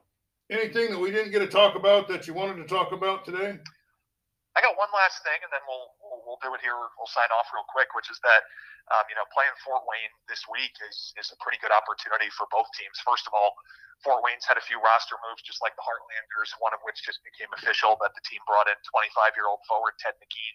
anything 0.48 0.96
that 0.96 1.00
we 1.00 1.12
didn't 1.12 1.34
get 1.34 1.44
to 1.44 1.50
talk 1.50 1.76
about 1.76 2.08
that 2.08 2.24
you 2.24 2.32
wanted 2.32 2.56
to 2.64 2.68
talk 2.70 2.96
about 2.96 3.28
today? 3.28 3.60
I 4.56 4.64
got 4.64 4.72
one 4.80 4.88
last 4.96 5.20
thing, 5.20 5.36
and 5.44 5.52
then 5.52 5.60
we'll, 5.68 5.92
we'll, 6.00 6.20
we'll 6.24 6.40
do 6.40 6.50
it 6.56 6.64
here. 6.64 6.72
We'll 6.96 7.12
sign 7.12 7.28
off 7.36 7.52
real 7.52 7.68
quick, 7.68 7.92
which 7.92 8.08
is 8.08 8.16
that 8.24 8.42
um, 8.88 9.04
you 9.12 9.16
know 9.16 9.28
playing 9.36 9.52
Fort 9.60 9.84
Wayne 9.84 10.14
this 10.32 10.48
week 10.48 10.72
is 10.88 11.12
is 11.20 11.28
a 11.28 11.38
pretty 11.44 11.60
good 11.60 11.74
opportunity 11.76 12.32
for 12.32 12.48
both 12.48 12.66
teams. 12.72 12.96
First 13.04 13.28
of 13.28 13.36
all, 13.36 13.52
Fort 14.00 14.24
Wayne's 14.24 14.48
had 14.48 14.56
a 14.56 14.64
few 14.64 14.80
roster 14.80 15.20
moves, 15.28 15.44
just 15.44 15.60
like 15.60 15.76
the 15.76 15.84
Heartlanders. 15.84 16.56
One 16.58 16.72
of 16.72 16.80
which 16.88 17.04
just 17.04 17.20
became 17.20 17.52
official 17.60 18.00
that 18.00 18.16
the 18.16 18.24
team 18.24 18.40
brought 18.48 18.66
in 18.72 18.80
25 18.88 19.36
year 19.36 19.44
old 19.44 19.60
forward 19.68 19.92
Ted 20.00 20.16
McKean 20.24 20.54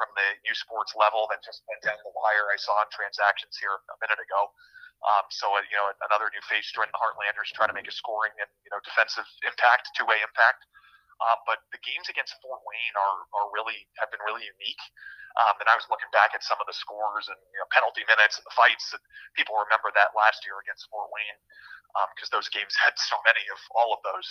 from 0.00 0.08
the 0.16 0.28
U 0.48 0.54
Sports 0.56 0.96
level 0.96 1.28
that 1.28 1.44
just 1.44 1.62
went 1.68 1.84
down 1.84 2.00
the 2.00 2.16
wire. 2.16 2.48
I 2.48 2.56
saw 2.56 2.80
in 2.80 2.88
transactions 2.90 3.60
here 3.60 3.76
a 3.76 3.96
minute 4.00 4.18
ago. 4.24 4.50
Um, 5.04 5.28
so 5.28 5.52
uh, 5.52 5.60
you 5.68 5.76
know 5.76 5.92
another 6.08 6.32
new 6.32 6.40
face 6.48 6.72
joining 6.72 6.96
the 6.96 7.02
Heartlanders, 7.02 7.52
trying 7.52 7.68
to 7.68 7.76
make 7.76 7.88
a 7.88 7.94
scoring 7.94 8.32
and 8.40 8.48
you 8.64 8.72
know 8.72 8.80
defensive 8.80 9.28
impact, 9.44 9.92
two 9.94 10.08
way 10.08 10.16
impact. 10.24 10.64
Um, 11.22 11.38
but 11.46 11.62
the 11.70 11.80
games 11.82 12.10
against 12.10 12.34
Fort 12.42 12.62
Wayne 12.66 12.96
are, 12.98 13.18
are 13.38 13.46
really 13.54 13.86
have 14.02 14.10
been 14.10 14.22
really 14.26 14.44
unique. 14.44 14.84
Um, 15.34 15.58
and 15.58 15.66
I 15.66 15.74
was 15.74 15.86
looking 15.90 16.10
back 16.14 16.30
at 16.30 16.46
some 16.46 16.62
of 16.62 16.66
the 16.70 16.76
scores 16.76 17.26
and 17.26 17.38
you 17.50 17.58
know, 17.58 17.66
penalty 17.74 18.06
minutes 18.06 18.38
and 18.38 18.46
the 18.46 18.54
fights, 18.54 18.94
and 18.94 19.02
people 19.34 19.58
remember 19.58 19.90
that 19.98 20.14
last 20.14 20.46
year 20.46 20.58
against 20.62 20.86
Fort 20.90 21.10
Wayne 21.10 21.40
because 22.14 22.30
um, 22.30 22.38
those 22.38 22.50
games 22.50 22.74
had 22.84 22.94
so 22.98 23.18
many 23.26 23.42
of 23.50 23.58
all 23.74 23.94
of 23.94 24.00
those. 24.06 24.26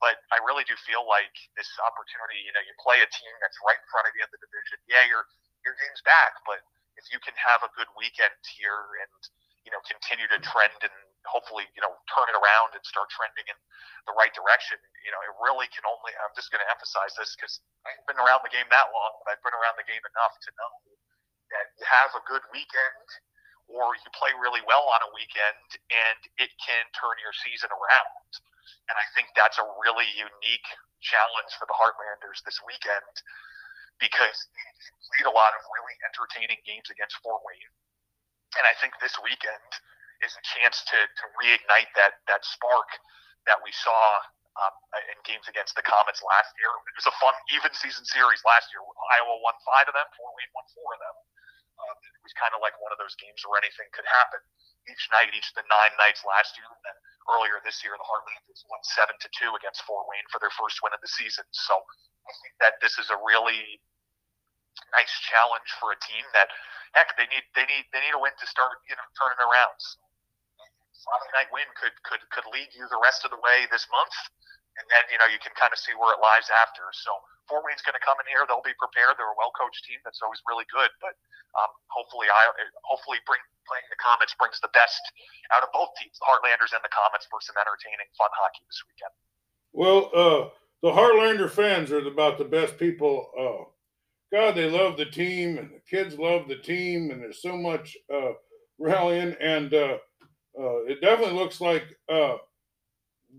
But 0.00 0.20
I 0.28 0.40
really 0.44 0.64
do 0.68 0.76
feel 0.84 1.08
like 1.08 1.32
this 1.56 1.68
opportunity, 1.80 2.44
you 2.44 2.52
know, 2.52 2.60
you 2.60 2.72
play 2.76 3.00
a 3.00 3.08
team 3.08 3.32
that's 3.40 3.56
right 3.64 3.80
in 3.80 3.88
front 3.88 4.04
of 4.04 4.12
you 4.12 4.24
in 4.24 4.32
the 4.32 4.40
division. 4.40 4.76
Yeah, 4.88 5.04
your 5.08 5.24
your 5.64 5.72
game's 5.80 6.04
back, 6.04 6.36
but 6.44 6.60
if 7.00 7.08
you 7.12 7.20
can 7.20 7.36
have 7.36 7.64
a 7.64 7.72
good 7.76 7.88
weekend 7.96 8.36
here 8.56 8.96
and 9.04 9.12
you 9.64 9.72
know 9.72 9.80
continue 9.84 10.28
to 10.28 10.38
trend 10.40 10.76
and 10.84 10.96
hopefully, 11.26 11.66
you 11.74 11.82
know, 11.82 11.92
turn 12.10 12.26
it 12.30 12.36
around 12.38 12.74
and 12.74 12.82
start 12.86 13.10
trending 13.12 13.46
in 13.46 13.58
the 14.06 14.14
right 14.14 14.32
direction. 14.32 14.78
You 15.04 15.12
know, 15.12 15.20
it 15.22 15.32
really 15.42 15.68
can 15.70 15.84
only, 15.86 16.14
I'm 16.22 16.32
just 16.38 16.48
going 16.50 16.62
to 16.62 16.70
emphasize 16.70 17.12
this 17.18 17.34
because 17.34 17.60
I've 17.84 18.06
been 18.06 18.18
around 18.18 18.46
the 18.46 18.54
game 18.54 18.66
that 18.70 18.88
long, 18.94 19.12
but 19.22 19.34
I've 19.34 19.42
been 19.42 19.54
around 19.54 19.76
the 19.78 19.86
game 19.86 20.02
enough 20.02 20.34
to 20.46 20.50
know 20.54 20.72
that 21.54 21.66
you 21.78 21.84
have 21.86 22.10
a 22.14 22.22
good 22.26 22.42
weekend 22.50 23.06
or 23.66 23.94
you 23.98 24.08
play 24.14 24.30
really 24.38 24.62
well 24.66 24.86
on 24.94 25.00
a 25.02 25.10
weekend 25.14 25.68
and 25.90 26.18
it 26.38 26.50
can 26.62 26.86
turn 26.94 27.18
your 27.18 27.34
season 27.34 27.70
around. 27.70 28.30
And 28.90 28.94
I 28.94 29.06
think 29.18 29.34
that's 29.34 29.58
a 29.58 29.66
really 29.82 30.06
unique 30.14 30.68
challenge 31.02 31.50
for 31.58 31.66
the 31.66 31.74
Heartlanders 31.74 32.42
this 32.46 32.58
weekend 32.62 33.14
because 33.98 34.38
they 34.54 34.66
played 35.10 35.28
a 35.30 35.34
lot 35.34 35.54
of 35.56 35.62
really 35.74 35.96
entertaining 36.06 36.60
games 36.62 36.86
against 36.90 37.18
Fort 37.22 37.42
Wayne. 37.42 37.74
And 38.58 38.64
I 38.64 38.74
think 38.78 38.96
this 39.02 39.16
weekend, 39.20 39.70
is 40.24 40.32
a 40.34 40.44
chance 40.58 40.84
to, 40.88 40.98
to 40.98 41.24
reignite 41.40 41.90
that 41.96 42.20
that 42.30 42.44
spark 42.44 42.88
that 43.46 43.60
we 43.62 43.70
saw 43.72 44.00
um, 44.56 44.74
in 45.12 45.18
games 45.28 45.46
against 45.46 45.76
the 45.76 45.84
Komets 45.84 46.24
last 46.24 46.50
year. 46.56 46.72
It 46.72 46.96
was 46.96 47.08
a 47.08 47.16
fun, 47.20 47.36
even 47.52 47.70
season 47.76 48.02
series 48.08 48.40
last 48.42 48.72
year. 48.72 48.80
Iowa 48.82 49.36
won 49.44 49.54
five 49.62 49.86
of 49.86 49.94
them, 49.94 50.08
Fort 50.16 50.32
Wayne 50.34 50.52
won 50.56 50.66
four 50.72 50.90
of 50.96 51.00
them. 51.00 51.16
Um, 51.76 51.96
it 52.00 52.24
was 52.24 52.32
kind 52.40 52.56
of 52.56 52.64
like 52.64 52.72
one 52.80 52.88
of 52.88 52.96
those 52.96 53.12
games 53.20 53.44
where 53.44 53.60
anything 53.60 53.86
could 53.92 54.08
happen 54.08 54.40
each 54.88 55.04
night, 55.12 55.28
each 55.36 55.52
of 55.52 55.60
the 55.60 55.68
nine 55.68 55.92
nights 56.00 56.24
last 56.24 56.56
year. 56.56 56.66
And 56.66 56.82
then 56.88 56.96
earlier 57.28 57.60
this 57.60 57.84
year, 57.84 57.92
the 58.00 58.08
Heartlanders 58.08 58.64
won 58.72 58.80
seven 58.96 59.14
to 59.20 59.28
two 59.36 59.52
against 59.60 59.84
Fort 59.84 60.08
Wayne 60.08 60.24
for 60.32 60.40
their 60.40 60.52
first 60.56 60.80
win 60.80 60.96
of 60.96 61.04
the 61.04 61.12
season. 61.12 61.44
So 61.52 61.76
I 61.76 62.32
think 62.40 62.54
that 62.64 62.80
this 62.80 62.96
is 62.96 63.12
a 63.12 63.18
really 63.20 63.78
nice 64.96 65.12
challenge 65.28 65.68
for 65.80 65.92
a 65.92 65.98
team 66.00 66.24
that 66.32 66.48
heck 66.94 67.12
they 67.16 67.28
need 67.28 67.44
they 67.56 67.64
need 67.68 67.84
they 67.92 68.00
need 68.00 68.14
a 68.16 68.20
win 68.20 68.32
to 68.40 68.46
start 68.48 68.80
you 68.88 68.96
know 68.96 69.06
turning 69.16 69.40
around. 69.40 69.76
So 69.80 70.00
Friday 71.04 71.30
night 71.36 71.50
win 71.52 71.68
could 71.76 71.94
could 72.06 72.22
could 72.32 72.46
lead 72.52 72.70
you 72.72 72.86
the 72.88 73.00
rest 73.02 73.26
of 73.26 73.34
the 73.34 73.40
way 73.40 73.68
this 73.68 73.84
month, 73.92 74.16
and 74.80 74.86
then 74.88 75.04
you 75.12 75.18
know 75.20 75.28
you 75.28 75.40
can 75.42 75.52
kind 75.58 75.74
of 75.74 75.78
see 75.80 75.92
where 75.98 76.16
it 76.16 76.20
lies 76.22 76.48
after. 76.48 76.86
So 76.94 77.12
Fort 77.50 77.66
Wayne's 77.66 77.84
going 77.84 77.96
to 77.98 78.04
come 78.04 78.16
in 78.22 78.26
here; 78.30 78.46
they'll 78.48 78.64
be 78.64 78.76
prepared. 78.80 79.18
They're 79.20 79.30
a 79.30 79.38
well 79.38 79.52
coached 79.54 79.84
team 79.84 80.00
that's 80.02 80.24
always 80.24 80.40
really 80.48 80.66
good, 80.72 80.90
but 80.98 81.14
um, 81.56 81.70
hopefully, 81.88 82.28
I 82.28 82.48
hopefully 82.84 83.20
bring 83.24 83.40
playing 83.66 83.86
the 83.90 83.98
Komets 83.98 84.34
brings 84.38 84.60
the 84.60 84.70
best 84.72 85.02
out 85.52 85.62
of 85.62 85.70
both 85.74 85.90
teams, 85.98 86.14
the 86.18 86.26
Heartlanders 86.26 86.72
and 86.72 86.82
the 86.86 86.92
Komets, 86.92 87.26
for 87.28 87.42
some 87.42 87.56
entertaining, 87.58 88.06
fun 88.16 88.30
hockey 88.32 88.62
this 88.66 88.80
weekend. 88.86 89.14
Well, 89.74 90.00
uh, 90.14 90.42
the 90.82 90.94
Heartlander 90.94 91.50
fans 91.50 91.90
are 91.90 91.98
about 92.06 92.38
the 92.38 92.44
best 92.46 92.78
people. 92.78 93.30
Uh, 93.34 93.66
God, 94.32 94.54
they 94.54 94.70
love 94.70 94.96
the 94.96 95.06
team, 95.06 95.58
and 95.58 95.70
the 95.70 95.82
kids 95.88 96.18
love 96.18 96.48
the 96.48 96.56
team, 96.56 97.10
and 97.10 97.22
there's 97.22 97.42
so 97.42 97.56
much 97.56 97.96
uh, 98.12 98.32
rallying 98.78 99.34
and 99.40 99.72
uh, 99.72 99.98
uh, 100.58 100.84
it 100.84 101.00
definitely 101.00 101.38
looks 101.38 101.60
like 101.60 101.84
uh, 102.08 102.36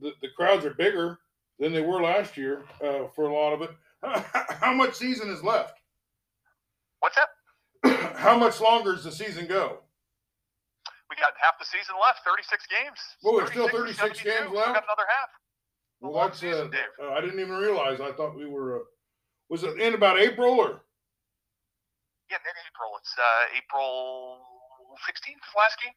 the, 0.01 0.11
the 0.21 0.29
crowds 0.35 0.65
are 0.65 0.73
bigger 0.73 1.17
than 1.59 1.73
they 1.73 1.81
were 1.81 2.01
last 2.01 2.37
year 2.37 2.63
uh, 2.83 3.07
for 3.15 3.25
a 3.27 3.33
lot 3.33 3.53
of 3.53 3.61
it. 3.63 3.71
How 4.61 4.73
much 4.73 4.93
season 4.93 5.29
is 5.29 5.43
left? 5.43 5.79
What's 6.99 7.15
that? 7.15 8.15
How 8.17 8.37
much 8.37 8.61
longer 8.61 8.93
does 8.93 9.03
the 9.03 9.11
season 9.11 9.47
go? 9.47 9.79
We 11.09 11.15
got 11.15 11.33
half 11.41 11.57
the 11.57 11.65
season 11.65 11.95
left, 12.01 12.19
36 12.25 12.67
games. 12.67 12.99
Well, 13.23 13.37
there's 13.37 13.49
still 13.49 13.69
36 13.69 14.21
games 14.21 14.51
left? 14.51 14.69
We 14.69 14.77
got 14.77 14.83
another 14.85 15.07
half. 15.07 15.29
Well, 16.01 16.13
that's, 16.27 16.39
season, 16.39 16.69
uh, 16.69 17.05
uh, 17.07 17.13
I 17.17 17.21
didn't 17.21 17.39
even 17.39 17.55
realize. 17.55 17.99
I 18.01 18.11
thought 18.11 18.37
we 18.37 18.45
were, 18.45 18.81
uh, 18.81 18.83
was 19.49 19.63
it 19.63 19.79
in 19.79 19.95
about 19.95 20.19
April 20.19 20.59
or? 20.59 20.83
Yeah, 22.29 22.37
mid 22.43 22.53
April. 22.69 22.91
It's 22.99 23.15
April 23.57 24.37
16th, 25.07 25.57
last 25.57 25.81
game. 25.81 25.95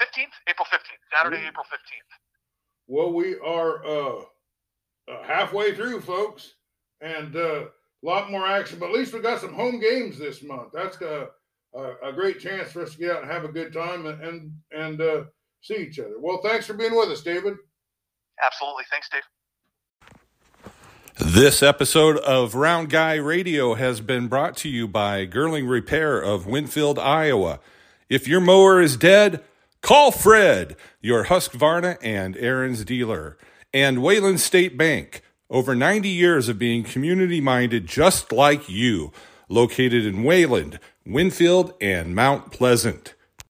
15th, 0.00 0.32
April 0.48 0.66
15th, 0.72 1.02
Saturday, 1.14 1.46
April 1.46 1.64
15th. 1.64 2.10
Well, 2.86 3.12
we 3.12 3.38
are 3.38 3.84
uh, 3.84 4.22
uh, 5.08 5.22
halfway 5.22 5.74
through, 5.74 6.00
folks, 6.00 6.54
and 7.00 7.36
uh, 7.36 7.64
a 7.66 7.68
lot 8.02 8.30
more 8.30 8.46
action. 8.46 8.78
But 8.78 8.86
at 8.86 8.94
least 8.94 9.12
we 9.12 9.20
got 9.20 9.40
some 9.40 9.54
home 9.54 9.78
games 9.78 10.18
this 10.18 10.42
month. 10.42 10.70
That's 10.72 11.00
a, 11.00 11.28
a, 11.74 12.08
a 12.08 12.12
great 12.12 12.40
chance 12.40 12.72
for 12.72 12.82
us 12.82 12.92
to 12.92 12.98
get 12.98 13.10
out 13.12 13.22
and 13.22 13.30
have 13.30 13.44
a 13.44 13.48
good 13.48 13.72
time 13.72 14.06
and 14.06 14.22
and, 14.22 14.52
and 14.72 15.00
uh, 15.00 15.24
see 15.60 15.76
each 15.76 15.98
other. 15.98 16.14
Well, 16.18 16.40
thanks 16.42 16.66
for 16.66 16.74
being 16.74 16.96
with 16.96 17.10
us, 17.10 17.22
David. 17.22 17.54
Absolutely, 18.42 18.84
thanks, 18.90 19.08
Dave. 19.10 19.22
This 21.22 21.62
episode 21.62 22.16
of 22.18 22.54
Round 22.54 22.88
Guy 22.88 23.16
Radio 23.16 23.74
has 23.74 24.00
been 24.00 24.26
brought 24.26 24.56
to 24.58 24.70
you 24.70 24.88
by 24.88 25.26
Girling 25.26 25.68
Repair 25.68 26.18
of 26.18 26.46
Winfield, 26.46 26.98
Iowa. 26.98 27.60
If 28.08 28.26
your 28.26 28.40
mower 28.40 28.80
is 28.80 28.96
dead, 28.96 29.44
Call 29.82 30.12
Fred, 30.12 30.76
your 31.00 31.24
Husqvarna 31.26 31.96
and 32.02 32.36
Ariens 32.36 32.84
dealer, 32.84 33.38
and 33.72 34.02
Wayland 34.02 34.40
State 34.40 34.76
Bank. 34.76 35.22
Over 35.48 35.74
90 35.74 36.08
years 36.08 36.48
of 36.48 36.58
being 36.58 36.84
community 36.84 37.40
minded 37.40 37.86
just 37.86 38.30
like 38.30 38.68
you. 38.68 39.12
located 39.48 40.06
in 40.06 40.22
Wayland, 40.22 40.78
Winfield, 41.04 41.74
and 41.80 42.14
Mount 42.14 42.52
Pleasant. 42.52 43.14